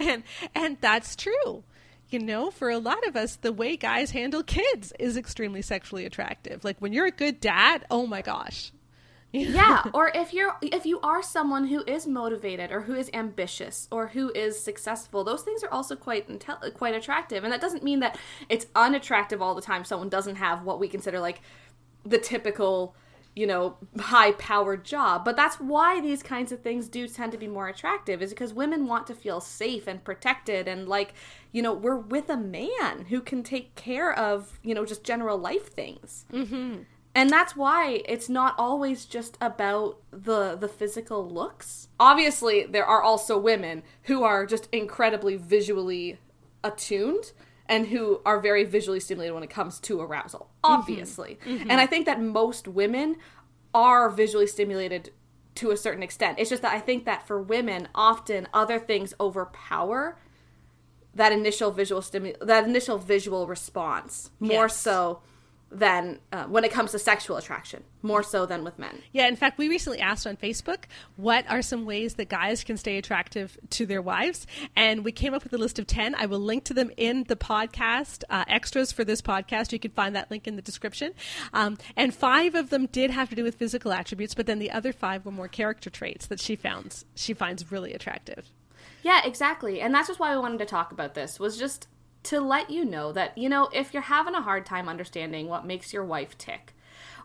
[0.00, 1.64] and and that's true
[2.10, 6.04] you know, for a lot of us, the way guys handle kids is extremely sexually
[6.04, 6.64] attractive.
[6.64, 8.72] Like when you're a good dad, oh my gosh,
[9.32, 13.86] yeah, or if you're if you are someone who is motivated or who is ambitious
[13.92, 17.44] or who is successful, those things are also quite intel- quite attractive.
[17.44, 19.84] And that doesn't mean that it's unattractive all the time.
[19.84, 21.42] Someone doesn't have what we consider like
[22.04, 22.96] the typical,
[23.36, 25.24] you know, high powered job.
[25.24, 28.52] But that's why these kinds of things do tend to be more attractive is because
[28.52, 31.14] women want to feel safe and protected and like,
[31.52, 35.38] you know, we're with a man who can take care of, you know, just general
[35.38, 36.24] life things.
[36.32, 36.82] Mm-hmm
[37.14, 43.02] and that's why it's not always just about the the physical looks obviously there are
[43.02, 46.18] also women who are just incredibly visually
[46.62, 47.32] attuned
[47.68, 50.74] and who are very visually stimulated when it comes to arousal mm-hmm.
[50.74, 51.56] obviously mm-hmm.
[51.56, 51.70] Mm-hmm.
[51.70, 53.16] and i think that most women
[53.74, 55.12] are visually stimulated
[55.54, 59.14] to a certain extent it's just that i think that for women often other things
[59.20, 60.18] overpower
[61.12, 64.76] that initial visual stimu- that initial visual response more yes.
[64.76, 65.22] so
[65.70, 69.02] than uh, when it comes to sexual attraction, more so than with men.
[69.12, 70.84] Yeah, in fact, we recently asked on Facebook
[71.16, 75.32] what are some ways that guys can stay attractive to their wives, and we came
[75.32, 76.14] up with a list of 10.
[76.16, 79.72] I will link to them in the podcast uh, extras for this podcast.
[79.72, 81.12] You can find that link in the description.
[81.52, 84.70] Um, and five of them did have to do with physical attributes, but then the
[84.70, 88.50] other five were more character traits that she found she finds really attractive.
[89.02, 89.80] Yeah, exactly.
[89.80, 91.88] And that's just why we wanted to talk about this was just
[92.24, 95.66] to let you know that, you know, if you're having a hard time understanding what
[95.66, 96.74] makes your wife tick,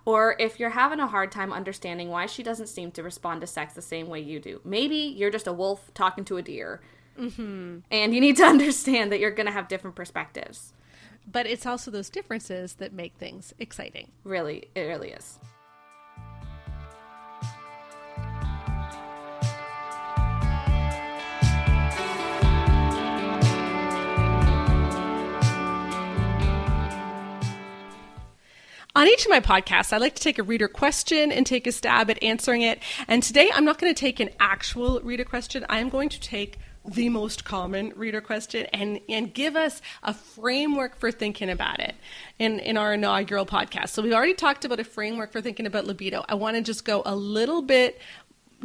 [0.06, 3.48] or if you're having a hard time understanding why she doesn't seem to respond to
[3.48, 6.82] sex the same way you do, maybe you're just a wolf talking to a deer.
[7.20, 7.80] Mm-hmm.
[7.90, 10.74] And you need to understand that you're going to have different perspectives.
[11.30, 14.12] But it's also those differences that make things exciting.
[14.24, 15.40] Really, it really is.
[28.96, 31.74] On each of my podcasts, I like to take a reader question and take a
[31.74, 32.82] stab at answering it.
[33.10, 35.66] And today, I'm not going to take an actual reader question.
[35.68, 40.14] I am going to take the most common reader question and, and give us a
[40.14, 41.94] framework for thinking about it
[42.40, 43.90] in, in our inaugural podcast.
[43.90, 46.24] So, we've already talked about a framework for thinking about libido.
[46.30, 48.00] I want to just go a little bit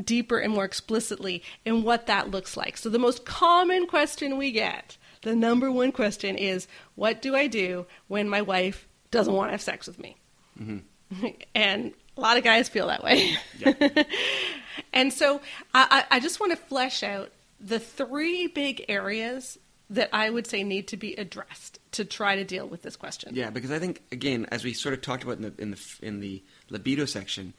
[0.04, 2.76] deeper and more explicitly in what that looks like.
[2.76, 7.48] So, the most common question we get, the number one question is What do I
[7.48, 10.19] do when my wife doesn't want to have sex with me?
[10.60, 11.26] Mm-hmm.
[11.54, 13.36] and a lot of guys feel that way.
[13.58, 14.04] Yeah.
[14.92, 15.40] and so
[15.74, 19.58] I, I just want to flesh out the three big areas
[19.90, 23.34] that I would say need to be addressed to try to deal with this question.
[23.34, 25.98] Yeah, because I think again, as we sort of talked about in the in the
[26.00, 27.54] in the libido section,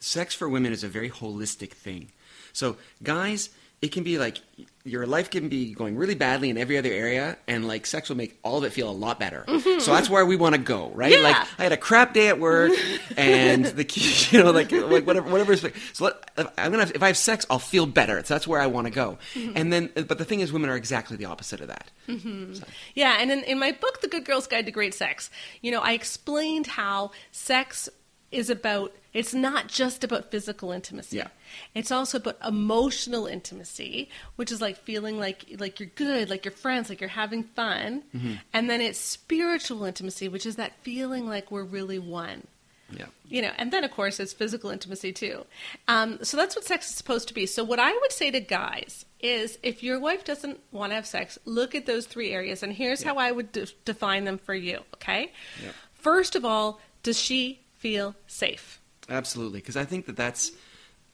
[0.00, 2.10] sex for women is a very holistic thing.
[2.52, 3.50] So guys
[3.82, 4.40] it can be like
[4.86, 8.16] your life can be going really badly in every other area, and like sex will
[8.16, 9.44] make all of it feel a lot better.
[9.48, 9.80] Mm-hmm.
[9.80, 11.12] So that's where we want to go, right?
[11.12, 11.20] Yeah.
[11.20, 12.72] Like I had a crap day at work,
[13.16, 13.84] and the
[14.30, 15.52] you know like like whatever whatever.
[15.54, 18.22] Is so let, I'm gonna if I have sex, I'll feel better.
[18.24, 19.18] So that's where I want to go.
[19.34, 19.56] Mm-hmm.
[19.56, 21.90] And then, but the thing is, women are exactly the opposite of that.
[22.08, 22.54] Mm-hmm.
[22.54, 22.64] So.
[22.94, 25.30] Yeah, and in, in my book, The Good Girl's Guide to Great Sex,
[25.62, 27.88] you know, I explained how sex
[28.34, 31.18] is about it's not just about physical intimacy.
[31.18, 31.28] Yeah.
[31.72, 36.52] It's also about emotional intimacy, which is like feeling like like you're good, like you're
[36.52, 38.02] friends, like you're having fun.
[38.14, 38.34] Mm-hmm.
[38.52, 42.48] And then it's spiritual intimacy, which is that feeling like we're really one.
[42.90, 43.06] Yeah.
[43.28, 45.46] You know, and then of course it's physical intimacy too.
[45.88, 47.46] Um, so that's what sex is supposed to be.
[47.46, 51.06] So what I would say to guys is, if your wife doesn't want to have
[51.06, 53.08] sex, look at those three areas, and here's yeah.
[53.08, 54.80] how I would de- define them for you.
[54.94, 55.32] Okay.
[55.62, 55.70] Yeah.
[55.94, 58.80] First of all, does she feel safe?
[59.10, 60.52] Absolutely, because I think that that's.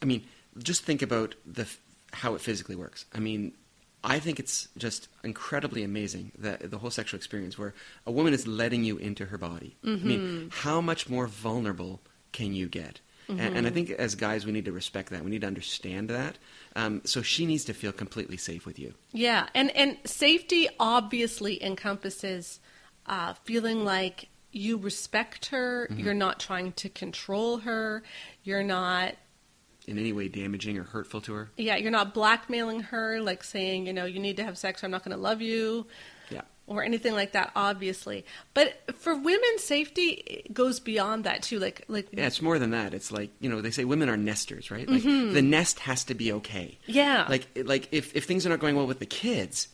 [0.01, 0.23] I mean,
[0.59, 1.67] just think about the
[2.13, 3.07] how it physically works.
[3.13, 3.53] I mean,
[4.05, 7.75] I think it's just incredibly amazing that the whole sexual experience where
[8.07, 9.77] a woman is letting you into her body.
[9.85, 13.01] I mean, how much more vulnerable can you get?
[13.29, 15.23] And, and I think as guys, we need to respect that.
[15.25, 16.37] We need to understand that.
[16.75, 18.95] Um, so she needs to feel completely safe with you.
[19.13, 22.59] Yeah, and and safety obviously encompasses
[23.07, 25.89] uh, feeling like you respect her.
[25.91, 26.01] Mm-hmm.
[26.01, 28.03] You're not trying to control her.
[28.43, 29.15] You're not.
[29.87, 31.51] In any way damaging or hurtful to her.
[31.57, 34.87] Yeah, you're not blackmailing her, like saying, you know, you need to have sex or
[34.87, 35.87] I'm not going to love you.
[36.31, 36.43] Yeah.
[36.69, 42.07] or anything like that obviously but for women safety goes beyond that too like like
[42.13, 42.95] Yeah, it's more than that.
[42.95, 44.89] It's like you know they say women are nesters, right?
[44.89, 45.35] Like mm-hmm.
[45.35, 46.79] the nest has to be okay.
[46.87, 47.27] Yeah.
[47.29, 49.67] Like like if if things are not going well with the kids,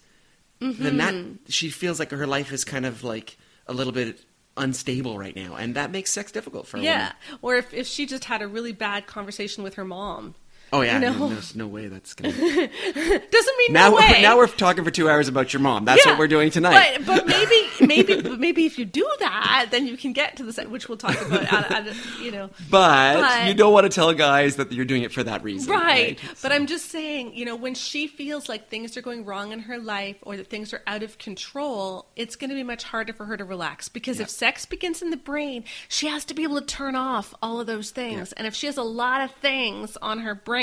[0.60, 1.34] then that mm-hmm.
[1.48, 3.36] she feels like her life is kind of like
[3.66, 4.24] a little bit
[4.57, 7.38] unstable right now, and that makes sex difficult for a yeah woman.
[7.42, 10.35] or if, if she just had a really bad conversation with her mom
[10.72, 11.12] Oh yeah, You know?
[11.18, 12.33] no, there's no way that's gonna.
[12.33, 15.85] doesn't mean now no way now we're talking for two hours about your mom.
[15.85, 16.12] That's Yeah.
[16.12, 16.98] what we're doing tonight.
[17.05, 20.44] But, but maybe, maybe, but maybe if you do that, then you can get to
[20.44, 21.52] the se- which we'll talk about.
[21.52, 24.85] Out, out of, you know, But, But- you don't want to tell guys that you're
[24.85, 26.18] doing it for that reason, right?
[26.42, 29.61] But I'm just saying, you know, when she feels like things are going wrong in
[29.61, 33.12] her life or that things are out of control, it's going to be much harder
[33.12, 36.42] for her to relax because if sex begins in the brain, she has to be
[36.42, 38.33] able to turn off all of those things.
[38.33, 40.56] And if she has a lot of things on her brain,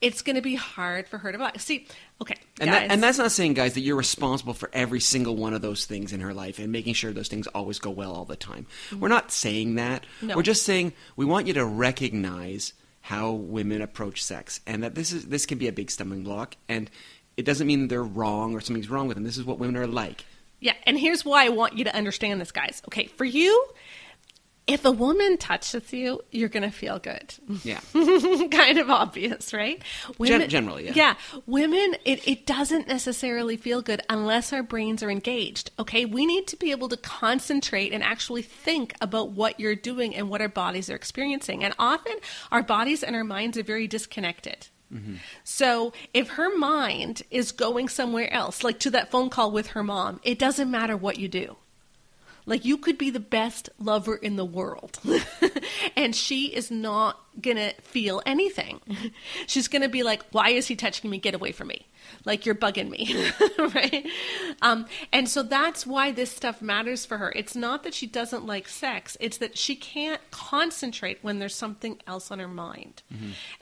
[0.00, 1.64] it's going to be hard for her to relax.
[1.64, 1.86] See,
[2.20, 2.80] okay, And, guys.
[2.80, 5.86] that, and that's not saying, guys, that you're responsible for every single one of those
[5.86, 8.66] things in her life and making sure those things always go well all the time.
[8.98, 10.04] We're not saying that.
[10.20, 10.36] No.
[10.36, 15.12] We're just saying we want you to recognize how women approach sex and that this
[15.12, 16.88] is this can be a big stumbling block and
[17.36, 19.24] it doesn't mean they're wrong or something's wrong with them.
[19.24, 20.24] This is what women are like.
[20.60, 22.82] Yeah, and here's why I want you to understand this, guys.
[22.86, 23.66] Okay, for you,
[24.66, 27.34] if a woman touches you, you're going to feel good.
[27.64, 27.80] Yeah.
[27.92, 29.82] kind of obvious, right?
[30.22, 30.92] Gen- generally, yeah.
[30.94, 31.14] Yeah,
[31.46, 35.72] women, it, it doesn't necessarily feel good unless our brains are engaged.
[35.78, 40.14] Okay, we need to be able to concentrate and actually think about what you're doing
[40.14, 41.64] and what our bodies are experiencing.
[41.64, 42.14] And often,
[42.52, 44.68] our bodies and our minds are very disconnected.
[44.94, 45.16] Mm-hmm.
[45.42, 49.82] So if her mind is going somewhere else, like to that phone call with her
[49.82, 51.56] mom, it doesn't matter what you do.
[52.44, 54.98] Like you could be the best lover in the world,
[55.96, 58.80] and she is not gonna feel anything.
[59.46, 61.18] She's gonna be like, "Why is he touching me?
[61.18, 61.86] Get away from me!"
[62.24, 63.14] Like you're bugging me,
[63.58, 64.06] right?
[64.60, 67.32] Um, and so that's why this stuff matters for her.
[67.34, 72.00] It's not that she doesn't like sex; it's that she can't concentrate when there's something
[72.06, 73.02] else on her mind.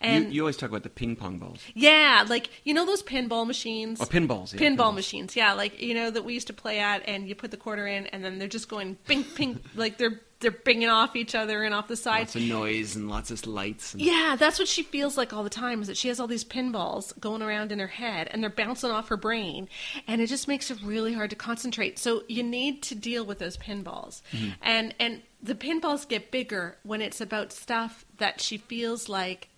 [0.01, 1.61] And you, you always talk about the ping pong balls.
[1.75, 4.01] yeah, like you know those pinball machines.
[4.01, 4.95] Oh, pinballs, yeah, pinball pinballs.
[4.95, 5.37] machines.
[5.37, 7.87] Yeah, like you know that we used to play at, and you put the quarter
[7.87, 11.63] in, and then they're just going ping, ping, like they're they're binging off each other
[11.63, 12.35] and off the sides.
[12.35, 13.93] Lots of noise and lots of lights.
[13.93, 15.83] And, Yeah, that's what she feels like all the time.
[15.83, 18.91] Is that she has all these pinballs going around in her head, and they're bouncing
[18.91, 19.69] off her brain,
[20.07, 21.99] and it just makes it really hard to concentrate.
[21.99, 24.51] So you need to deal with those pinballs, mm-hmm.
[24.63, 29.50] and and the pinballs get bigger when it's about stuff that she feels like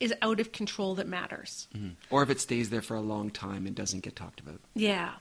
[0.00, 1.68] is out of control that matters.
[1.74, 1.90] Mm-hmm.
[2.10, 4.60] Or if it stays there for a long time and doesn't get talked about.
[4.74, 5.12] Yeah.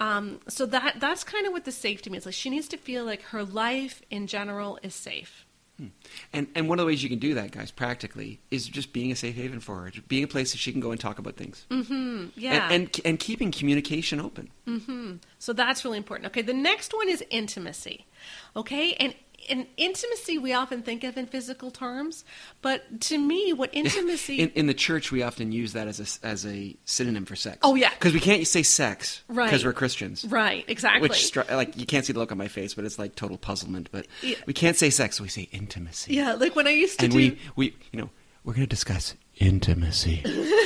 [0.00, 2.26] Um, so that that's kind of what the safety means.
[2.26, 5.46] Like she needs to feel like her life in general is safe.
[5.78, 5.86] Hmm.
[6.32, 9.12] And and one of the ways you can do that, guys, practically, is just being
[9.12, 11.36] a safe haven for her, being a place that she can go and talk about
[11.36, 12.26] things, mm-hmm.
[12.34, 12.68] Yeah.
[12.70, 14.50] and, and and keeping communication open.
[14.66, 15.16] Mm-hmm.
[15.38, 16.26] so that's really important.
[16.26, 18.06] Okay, the next one is intimacy.
[18.56, 18.94] Okay?
[18.94, 19.14] And
[19.48, 22.24] in intimacy we often think of in physical terms,
[22.62, 26.26] but to me what intimacy In, in the church, we often use that as a
[26.26, 27.58] as a synonym for sex.
[27.62, 27.90] Oh, yeah.
[27.90, 29.46] because we can't say sex Right.
[29.46, 30.24] because we're Christians.
[30.24, 31.08] Right, exactly.
[31.08, 33.88] Which like you can't see the look on my face, but it's like total puzzlement.
[33.92, 34.36] But Yeah.
[34.46, 36.14] we can't say sex, so we say intimacy.
[36.14, 38.10] yeah, like when I used to and do we we you know
[38.44, 40.22] we're going to discuss intimacy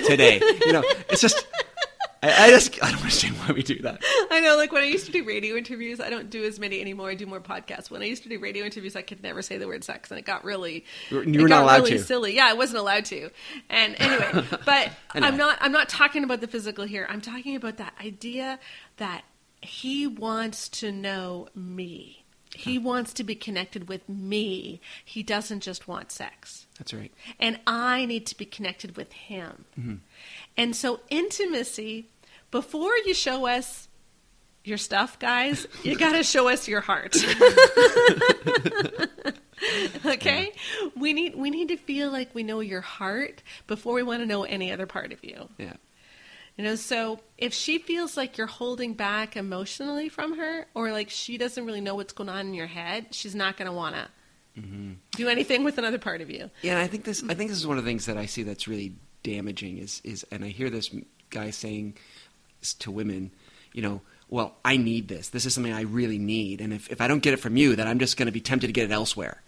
[0.07, 0.41] today.
[0.67, 1.45] you know, it's just
[2.23, 4.03] I, I just I don't understand why we do that.
[4.31, 6.81] I know, like when I used to do radio interviews, I don't do as many
[6.81, 7.11] anymore.
[7.11, 7.91] I do more podcasts.
[7.91, 10.19] When I used to do radio interviews, I could never say the word sex, and
[10.21, 12.05] it got really, You were- it not allowed really to.
[12.05, 12.37] silly.
[12.37, 13.31] Yeah, I wasn't allowed to.
[13.69, 15.59] And anyway, but I'm not.
[15.61, 17.07] I'm not talking about the physical here.
[17.11, 18.59] I'm talking about that idea
[18.99, 19.25] that
[19.61, 22.19] he wants to know me.
[22.55, 24.81] He wants to be connected with me.
[25.05, 27.11] He doesn't just want sex That's right.
[27.41, 29.65] and I need to be connected with him.
[29.81, 29.95] Mm-hmm.
[30.59, 32.11] And so, intimacy,
[32.53, 33.89] before you show us
[34.63, 37.17] your stuff, guys, you got to show us your heart.
[40.07, 40.53] okay?
[40.97, 44.27] We need we need to feel like we know your heart before we want to
[44.27, 45.49] know any other part of you.
[45.59, 45.73] Yeah.
[46.57, 51.09] You know, so if she feels like you're holding back emotionally from her or like
[51.09, 53.97] she doesn't really know what's going on in your head, she's not going to want
[53.97, 54.93] to mm-hmm.
[55.13, 56.51] do anything with another part of you.
[56.61, 58.27] Yeah, and I think this I think this is one of the things that I
[58.27, 60.95] see that's really damaging is is and I hear this
[61.31, 61.97] guy saying
[62.81, 63.31] to women,
[63.73, 65.29] you know, well, I need this.
[65.29, 67.77] This is something I really need, and if if I don't get it from you,
[67.77, 69.43] then I'm just going to be tempted to get it elsewhere.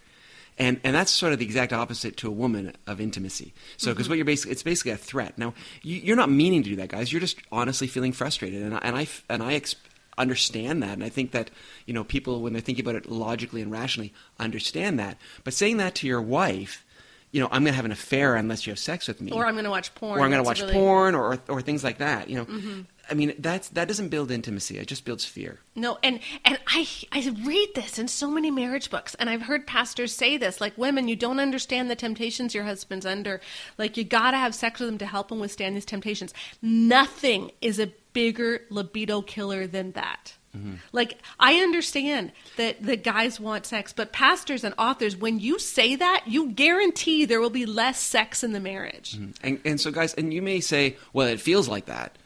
[0.57, 3.53] And and that's sort of the exact opposite to a woman of intimacy.
[3.77, 5.37] So because what you're basically it's basically a threat.
[5.37, 7.11] Now you, you're not meaning to do that, guys.
[7.11, 9.75] You're just honestly feeling frustrated, and I, and I and I ex-
[10.17, 11.49] understand that, and I think that
[11.85, 15.17] you know people when they're thinking about it logically and rationally understand that.
[15.43, 16.85] But saying that to your wife,
[17.31, 19.45] you know, I'm going to have an affair unless you have sex with me, Or
[19.45, 20.19] I'm going to watch porn.
[20.19, 20.79] or I'm going to watch really- Mm-hmm.
[20.83, 22.29] porn, or or things like that.
[22.29, 22.45] You know,
[23.09, 24.77] I mean that's that doesn't build intimacy.
[24.77, 25.59] It just builds fear.
[25.75, 29.67] No, and and I I read this in so many marriage books, and I've heard
[29.67, 33.41] pastors say this, like women, you don't understand the temptations your husband's under.
[33.77, 36.33] Like you got to have sex with him to help him withstand these temptations.
[36.61, 40.33] Nothing is a bigger libido killer than that.
[40.55, 40.75] Mm-hmm.
[40.91, 45.95] Like I understand that the guys want sex, but pastors and authors, when you say
[45.95, 49.17] that, you guarantee there will be less sex in the marriage.
[49.17, 49.45] Mm-hmm.
[49.45, 52.17] And, and so, guys, and you may say, well, it feels like that,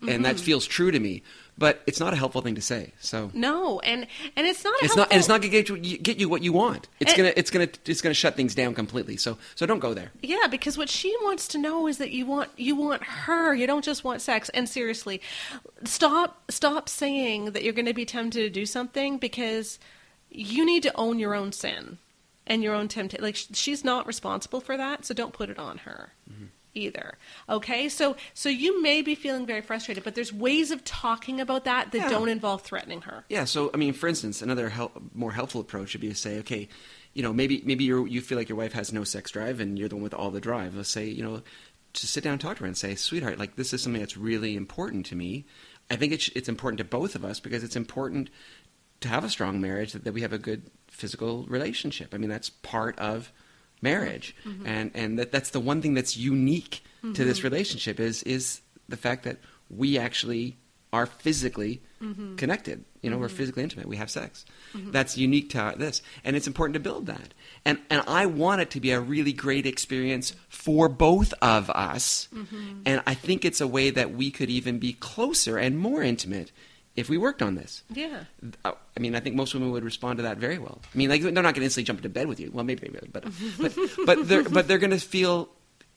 [0.00, 0.22] and Mm-hmm.
[0.22, 1.22] that feels true to me,
[1.58, 2.92] but it's not a helpful thing to say.
[3.00, 4.06] So No, and
[4.36, 4.74] and it's not.
[4.82, 4.96] it's helpful.
[5.02, 6.88] not, and it's not going to get you, get you what you want.
[7.00, 9.16] It's And- gonna, it's gonna, it's gonna shut things down completely.
[9.16, 10.12] So, so don't go there.
[10.22, 13.54] Yeah, because what she wants to know is that you want you want her.
[13.54, 14.50] You don't just want sex.
[14.50, 15.20] And seriously,
[15.84, 19.78] stop stop saying that you're going to be tempted to do something because
[20.30, 21.98] you need to own your own sin
[22.46, 23.24] and your own temptation.
[23.24, 26.12] Like she's not responsible for that, so don't put it on her.
[26.76, 27.16] Either
[27.48, 31.64] okay, so so you may be feeling very frustrated, but there's ways of talking about
[31.64, 32.08] that that Yeah.
[32.10, 33.24] don't involve threatening her.
[33.30, 33.44] Yeah.
[33.46, 36.68] So, I mean, for instance, another hel- more helpful approach would be to say, okay,
[37.14, 39.78] you know, maybe maybe you you feel like your wife has no sex drive, and
[39.78, 40.74] you're the one with all the drive.
[40.76, 41.42] Let's say, you know,
[41.94, 44.18] just sit down and talk to her and say, sweetheart, like this is something that's
[44.18, 45.46] really important to me.
[45.90, 48.28] I think it's it's important to both of us because it's important
[49.00, 52.12] to have a strong marriage that, that we have a good physical relationship.
[52.14, 53.32] I mean, that's part of
[53.90, 54.66] marriage, mm-hmm.
[54.66, 57.28] and and that that's the one thing that's unique to mm-hmm.
[57.28, 60.56] this relationship is is the fact that we actually
[60.92, 62.36] are physically mm-hmm.
[62.36, 62.84] connected.
[63.02, 63.86] You know, we're physically intimate.
[63.86, 64.44] We have sex.
[64.74, 67.34] That's unique to this, and it's important to build that.
[67.64, 72.28] And and I want it to be a really great experience for both of us.
[72.84, 76.50] And I think it's a way that we could even be closer and more intimate
[76.96, 77.82] if we worked on this.
[77.90, 78.24] Yeah.
[78.64, 80.80] Uh, I mean, I think most women would respond to that very well.
[80.92, 82.50] I mean, like they're not going to instantly jump into bed with you.
[82.52, 83.24] Well, maybe they will, but
[83.58, 85.48] but but they're but they're going to feel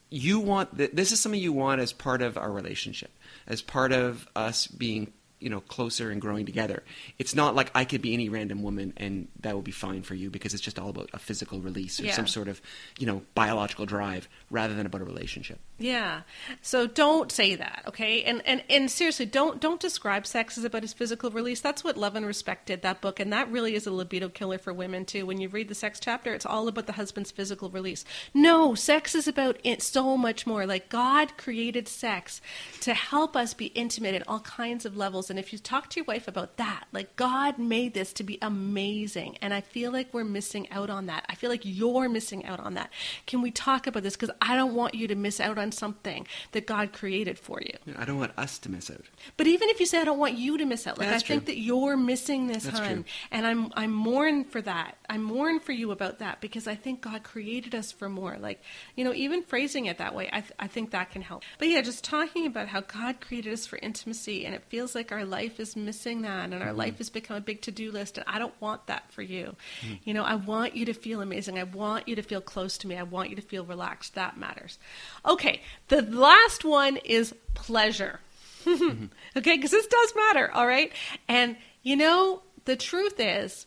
[0.10, 3.12] you want th- this is something you want as part of our relationship,
[3.48, 6.84] as part of us being you know closer and growing together.
[7.18, 10.16] It's not like I could be any random woman and that will be fine for
[10.16, 12.14] you because it's just all about a physical release or Yeah.
[12.14, 12.62] some sort of
[12.98, 15.60] you know biological drive rather than about a relationship.
[15.78, 16.22] Yeah.
[16.62, 18.24] So don't say that, okay?
[18.24, 21.62] And and and seriously, don't don't describe sex as about his physical release.
[21.62, 24.58] That's what Love and Respect did that book, and that really is a libido killer
[24.58, 25.26] for women too.
[25.26, 28.04] When you read the sex chapter, it's all about the husband's physical release.
[28.34, 30.66] No, sex is about it so much more.
[30.66, 32.42] Like God created sex
[32.82, 35.29] to help us be intimate at all kinds of levels.
[35.30, 38.38] And if you talk to your wife about that, like God made this to be
[38.42, 41.26] amazing, and I feel like we're missing out on that.
[41.30, 42.90] I feel like you're missing out on that.
[43.26, 44.16] Can we talk about this?
[44.16, 47.74] Because I don't want you to miss out on something that God created for you.
[47.98, 49.02] I don't want us to miss out.
[49.38, 51.28] But even if you say I don't want you to miss out, like That's I
[51.28, 51.54] think true.
[51.54, 53.04] that you're missing this, That's hun, true.
[53.32, 54.98] and I'm I'm mourn for that.
[55.10, 58.38] I mourn for you about that because I think God created us for more.
[58.40, 58.62] Like
[58.96, 61.44] you know, even phrasing it that way, I th- I think that can help.
[61.58, 65.12] But yeah, just talking about how God created us for intimacy, and it feels like
[65.12, 66.78] our life is missing that, and our Mm-hmm.
[66.78, 69.56] life has become a big to do list, and I don't want that for you.
[69.82, 69.96] Mm-hmm.
[70.04, 71.58] You know, I want you to feel amazing.
[71.58, 72.96] I want you to feel close to me.
[72.98, 74.16] I want you to feel relaxed.
[74.16, 74.78] That matters.
[75.26, 78.20] Okay, the last one is pleasure.
[78.68, 79.00] okay,
[79.36, 80.92] because this does matter, all right?
[81.28, 83.66] And you know, the truth is,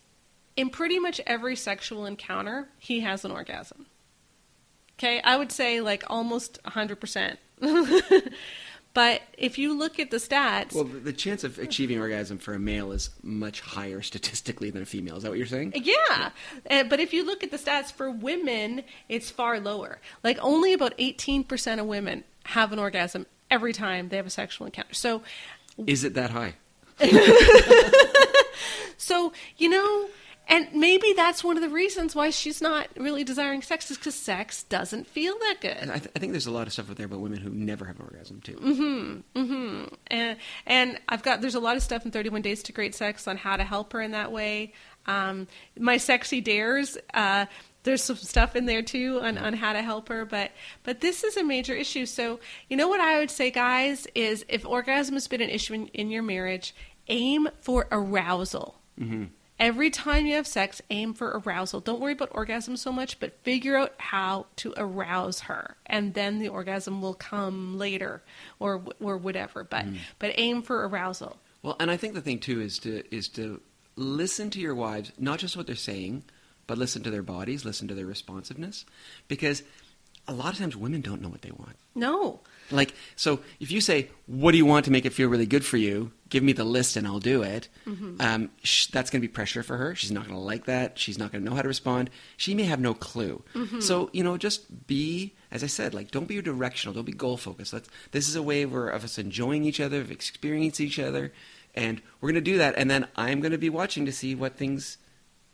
[0.55, 3.87] in pretty much every sexual encounter, he has an orgasm.
[4.99, 7.37] Okay, I would say like almost 100%.
[8.93, 12.59] but if you look at the stats, Well, the, chance of achieving orgasm for a
[12.59, 15.17] male is much higher statistically than a female.
[15.17, 15.73] Is that what you're saying?
[15.75, 16.29] Yeah,
[16.69, 19.99] Uh, but if you look at the stats for women, it's far lower.
[20.23, 24.65] Like only about 18% of women have an orgasm every time they have a sexual
[24.65, 24.93] encounter.
[24.93, 25.23] So,
[25.87, 26.55] Is it that high?
[28.97, 30.09] so you know,
[30.47, 34.15] and maybe that's one of the reasons why she's not really desiring sex is because
[34.15, 35.89] sex doesn't feel that And good.
[35.89, 37.85] I, th- I think there's a lot of stuff out there about women who never
[37.85, 38.55] have an orgasm too.
[38.55, 39.85] Mm-hmm.
[40.07, 43.27] And and I've got there's a lot of stuff in 31 Days to Great Sex
[43.27, 44.73] on how to help her in that way.
[45.05, 46.97] Um, my sexy dares.
[47.13, 47.45] Uh,
[47.83, 50.51] there's some stuff in there too on, on how to help her, but
[50.83, 52.05] but this is a major issue.
[52.05, 52.39] So
[52.69, 55.87] you know what I would say, guys, is if orgasm has been an issue in,
[55.87, 56.73] in your marriage,
[57.07, 58.79] aim for arousal.
[59.59, 61.79] Every time you have sex, aim for arousal.
[61.79, 66.39] Don't worry about orgasm so much, but figure out how to arouse her, and then
[66.39, 68.23] the orgasm will come later,
[68.59, 69.63] or or whatever.
[69.63, 69.97] But mm.
[70.19, 71.37] but aim for arousal.
[71.61, 73.61] Well, and I think the thing too is to is to
[73.95, 76.23] listen to your wives, not just what they're saying,
[76.65, 78.85] but listen to their bodies, listen to their responsiveness,
[79.27, 79.63] because
[80.27, 81.75] a lot of times women don't know what they want.
[81.95, 85.45] No, Like, so if you say, "What do you want to make it feel really
[85.45, 87.67] good for you?" Give me the list and I'll do it.
[88.19, 89.93] Um, sh- that's going to be pressure for her.
[89.93, 90.97] She's not going to like that.
[90.97, 92.09] She's not going to know how to respond.
[92.37, 93.43] She may have no clue.
[93.79, 96.95] So you know, just be, as I said, like don't be directional.
[96.95, 97.73] Don't be goal focused.
[97.73, 97.89] Let's.
[98.11, 101.31] This is a way where of us enjoying each other, of experiencing each other,
[101.75, 102.73] and we're going to do that.
[102.77, 104.97] And then I'm going to be watching to see what things,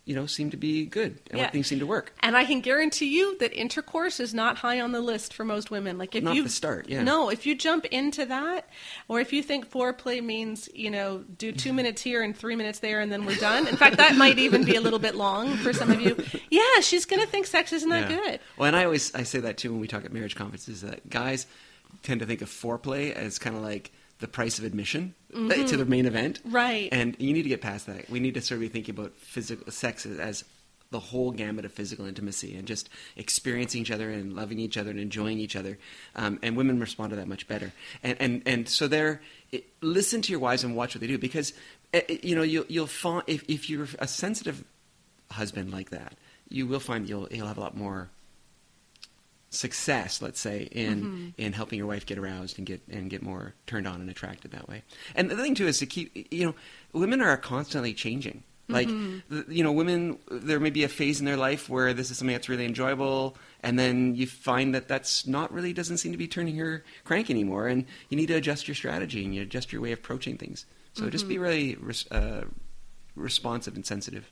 [0.10, 1.44] you know, seem to be good and Yeah.
[1.44, 2.14] what things seem to work.
[2.22, 5.70] And I can guarantee you that intercourse is not high on the list for most
[5.70, 6.00] women.
[6.00, 7.04] Like if Not you the start, yeah.
[7.04, 8.68] No, if you jump into that,
[9.08, 12.80] or if you think foreplay means you know do two minutes here and three minutes
[12.80, 13.68] there and then we're done.
[13.68, 16.18] In fact, that might even be a little bit long for some of you.
[16.50, 18.18] Yeah, she's gonna think sex isn't that Yeah.
[18.18, 18.40] good.
[18.58, 21.08] Well, and I always I say that too when we talk at marriage conferences that
[21.08, 21.46] guys
[22.02, 25.78] tend to think of foreplay as kind of like the price of admission uh, to
[25.78, 26.56] the main event, Mm-hmm.
[26.56, 26.90] Right.
[26.92, 28.10] And you need to get past that.
[28.10, 30.44] We need to sort of be thinking about physical sex as-
[30.92, 34.90] the whole gamut of physical intimacy and just experiencing each other and loving each other
[34.90, 35.78] and enjoying each other.
[36.16, 37.72] Um, and women respond to that much better.
[38.02, 39.22] And and and so they're
[39.82, 41.54] listen to your wives and watch what they do because
[41.94, 44.64] uh, you know you'll you'll find if if you're a sensitive
[45.32, 46.16] husband like that,
[46.50, 48.10] you will find you'll you'll have a lot more
[49.50, 51.28] success, let's say, in mm-hmm.
[51.38, 54.52] in helping your wife get aroused and get and get more turned on and attracted
[54.52, 54.84] that way.
[55.16, 56.56] And the thing too is to keep you know,
[56.94, 58.44] women are constantly changing.
[58.68, 59.34] Like mm-hmm.
[59.34, 62.20] th- you know, women there may be a phase in their life where this is
[62.20, 66.20] something that's really enjoyable, and then you find that that's not really doesn't seem to
[66.20, 69.74] be turning her crank anymore, and you need to adjust your strategy and you adjust
[69.74, 70.66] your way of approaching things.
[70.94, 71.30] So just mm-hmm.
[71.30, 71.78] be really
[72.12, 72.42] uh,
[73.16, 74.30] responsive and sensitive.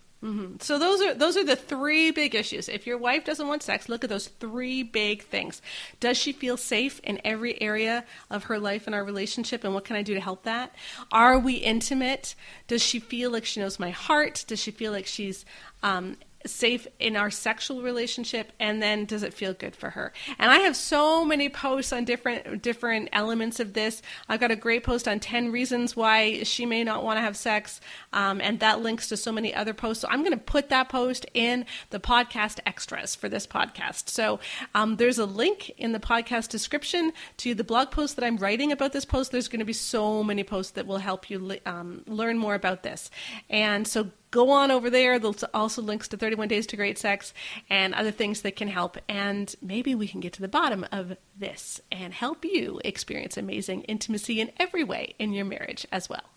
[0.59, 2.67] So those are those are the three big issues.
[2.67, 5.61] If your wife doesn't want sex, look at those three big things.
[5.99, 9.85] Does she feel safe in every area of her life and our relationship and what
[9.85, 10.73] can I do to help that?
[11.11, 12.33] Are we intimate?
[12.67, 14.43] Does she feel like she knows my heart?
[14.47, 15.45] Does she feel like she's
[15.83, 20.13] um, safe in our sexual relationship and then does it feel good for her?
[20.39, 24.01] And i have so many posts on different different elements of this.
[24.29, 27.37] I've got a great post on 10 reasons why she may not want to have
[27.37, 27.81] sex
[28.13, 30.01] um, and that links to so many other posts.
[30.01, 34.09] So i'm going to put that post in the podcast extras for this podcast.
[34.09, 34.39] So
[34.75, 38.71] um, there's a link in the podcast description to the blog post that i'm writing
[38.71, 39.31] about this post.
[39.31, 42.83] There's going to be so many posts that will help you um, learn more about
[42.83, 43.09] this.
[43.49, 45.17] And so go on over there.
[45.17, 47.33] There's also links to 31 Days to Great Sex
[47.71, 48.97] and other things that can help.
[49.09, 53.81] And maybe we can get to the bottom of this and help you experience amazing
[53.83, 56.36] intimacy in every way in your marriage as well.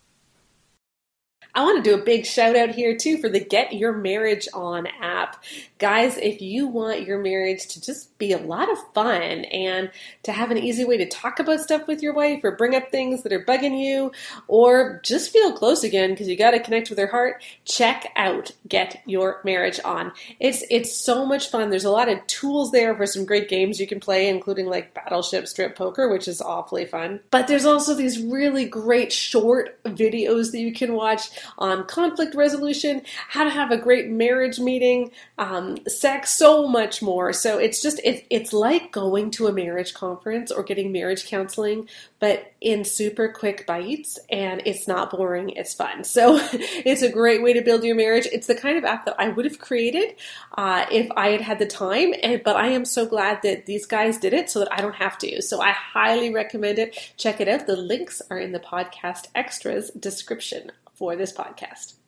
[1.53, 4.47] I want to do a big shout out here too for the Get Your Marriage
[4.53, 5.43] On app.
[5.79, 9.91] Guys, if you want your marriage to just be a lot of fun and
[10.23, 12.89] to have an easy way to talk about stuff with your wife or bring up
[12.89, 14.11] things that are bugging you
[14.47, 18.51] or just feel close again because you got to connect with their heart, check out
[18.67, 20.11] Get Your Marriage On.
[20.39, 21.69] It's it's so much fun.
[21.69, 24.93] There's a lot of tools there for some great games you can play including like
[24.93, 27.19] Battleship Strip Poker, which is awfully fun.
[27.29, 33.01] But there's also these really great short videos that you can watch on conflict resolution,
[33.29, 37.33] how to have a great marriage meeting, um, sex, so much more.
[37.33, 41.87] So it's just it, it's like going to a marriage conference or getting marriage counseling,
[42.19, 45.49] but in super quick bites, and it's not boring.
[45.49, 46.03] It's fun.
[46.11, 48.27] So it's a great way to build your marriage.
[48.31, 50.15] It's the kind of app that I would have created
[50.57, 53.85] uh, if I had had the time, and but I am so glad that these
[53.85, 55.41] guys did it so that I don't have to.
[55.41, 57.13] So I highly recommend it.
[57.17, 57.65] Check it out.
[57.65, 60.71] The links are in the podcast extras description
[61.01, 62.00] for this podcast.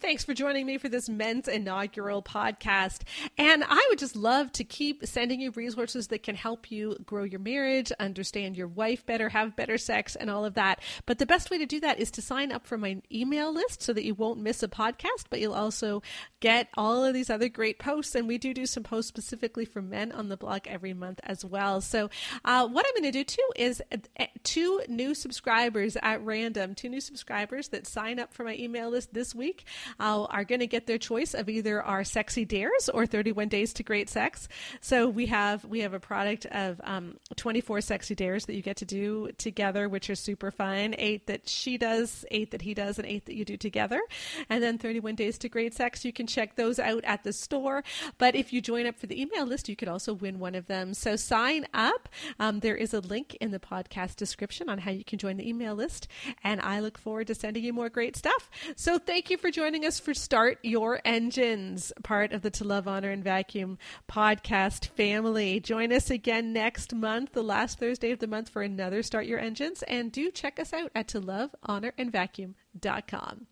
[0.00, 3.00] Thanks for joining me for this men's inaugural podcast.
[3.36, 7.24] And I would just love to keep sending you resources that can help you grow
[7.24, 10.80] your marriage, understand your wife better, have better sex, and all of that.
[11.04, 13.82] But the best way to do that is to sign up for my email list
[13.82, 16.00] so that you won't miss a podcast, but you'll also
[16.38, 18.14] get all of these other great posts.
[18.14, 21.44] And we do do some posts specifically for men on the blog every month as
[21.44, 21.80] well.
[21.80, 22.08] So,
[22.44, 26.88] uh, what I'm going to do too is uh, two new subscribers at random, two
[26.88, 29.64] new subscribers that sign up for my email list this week
[30.00, 33.72] uh, are going to get their choice of either our sexy dares or 31 days
[33.74, 34.48] to great sex.
[34.80, 38.76] So we have we have a product of um, 24 sexy dares that you get
[38.78, 40.94] to do together, which are super fun.
[40.98, 44.00] Eight that she does, eight that he does, and eight that you do together.
[44.48, 46.04] And then 31 days to great sex.
[46.04, 47.84] You can check those out at the store.
[48.18, 50.66] But if you join up for the email list, you could also win one of
[50.66, 50.94] them.
[50.94, 52.08] So sign up.
[52.38, 55.48] Um, there is a link in the podcast description on how you can join the
[55.48, 56.08] email list.
[56.44, 58.50] And I look forward to sending you more great stuff.
[58.76, 62.64] So thank you for joining joining us for Start Your Engines, part of the To
[62.64, 65.60] Love, Honor, and Vacuum podcast family.
[65.60, 69.38] Join us again next month, the last Thursday of the month, for another Start Your
[69.38, 69.84] Engines.
[69.84, 73.46] And do check us out at to love, honor, and vacuum.com.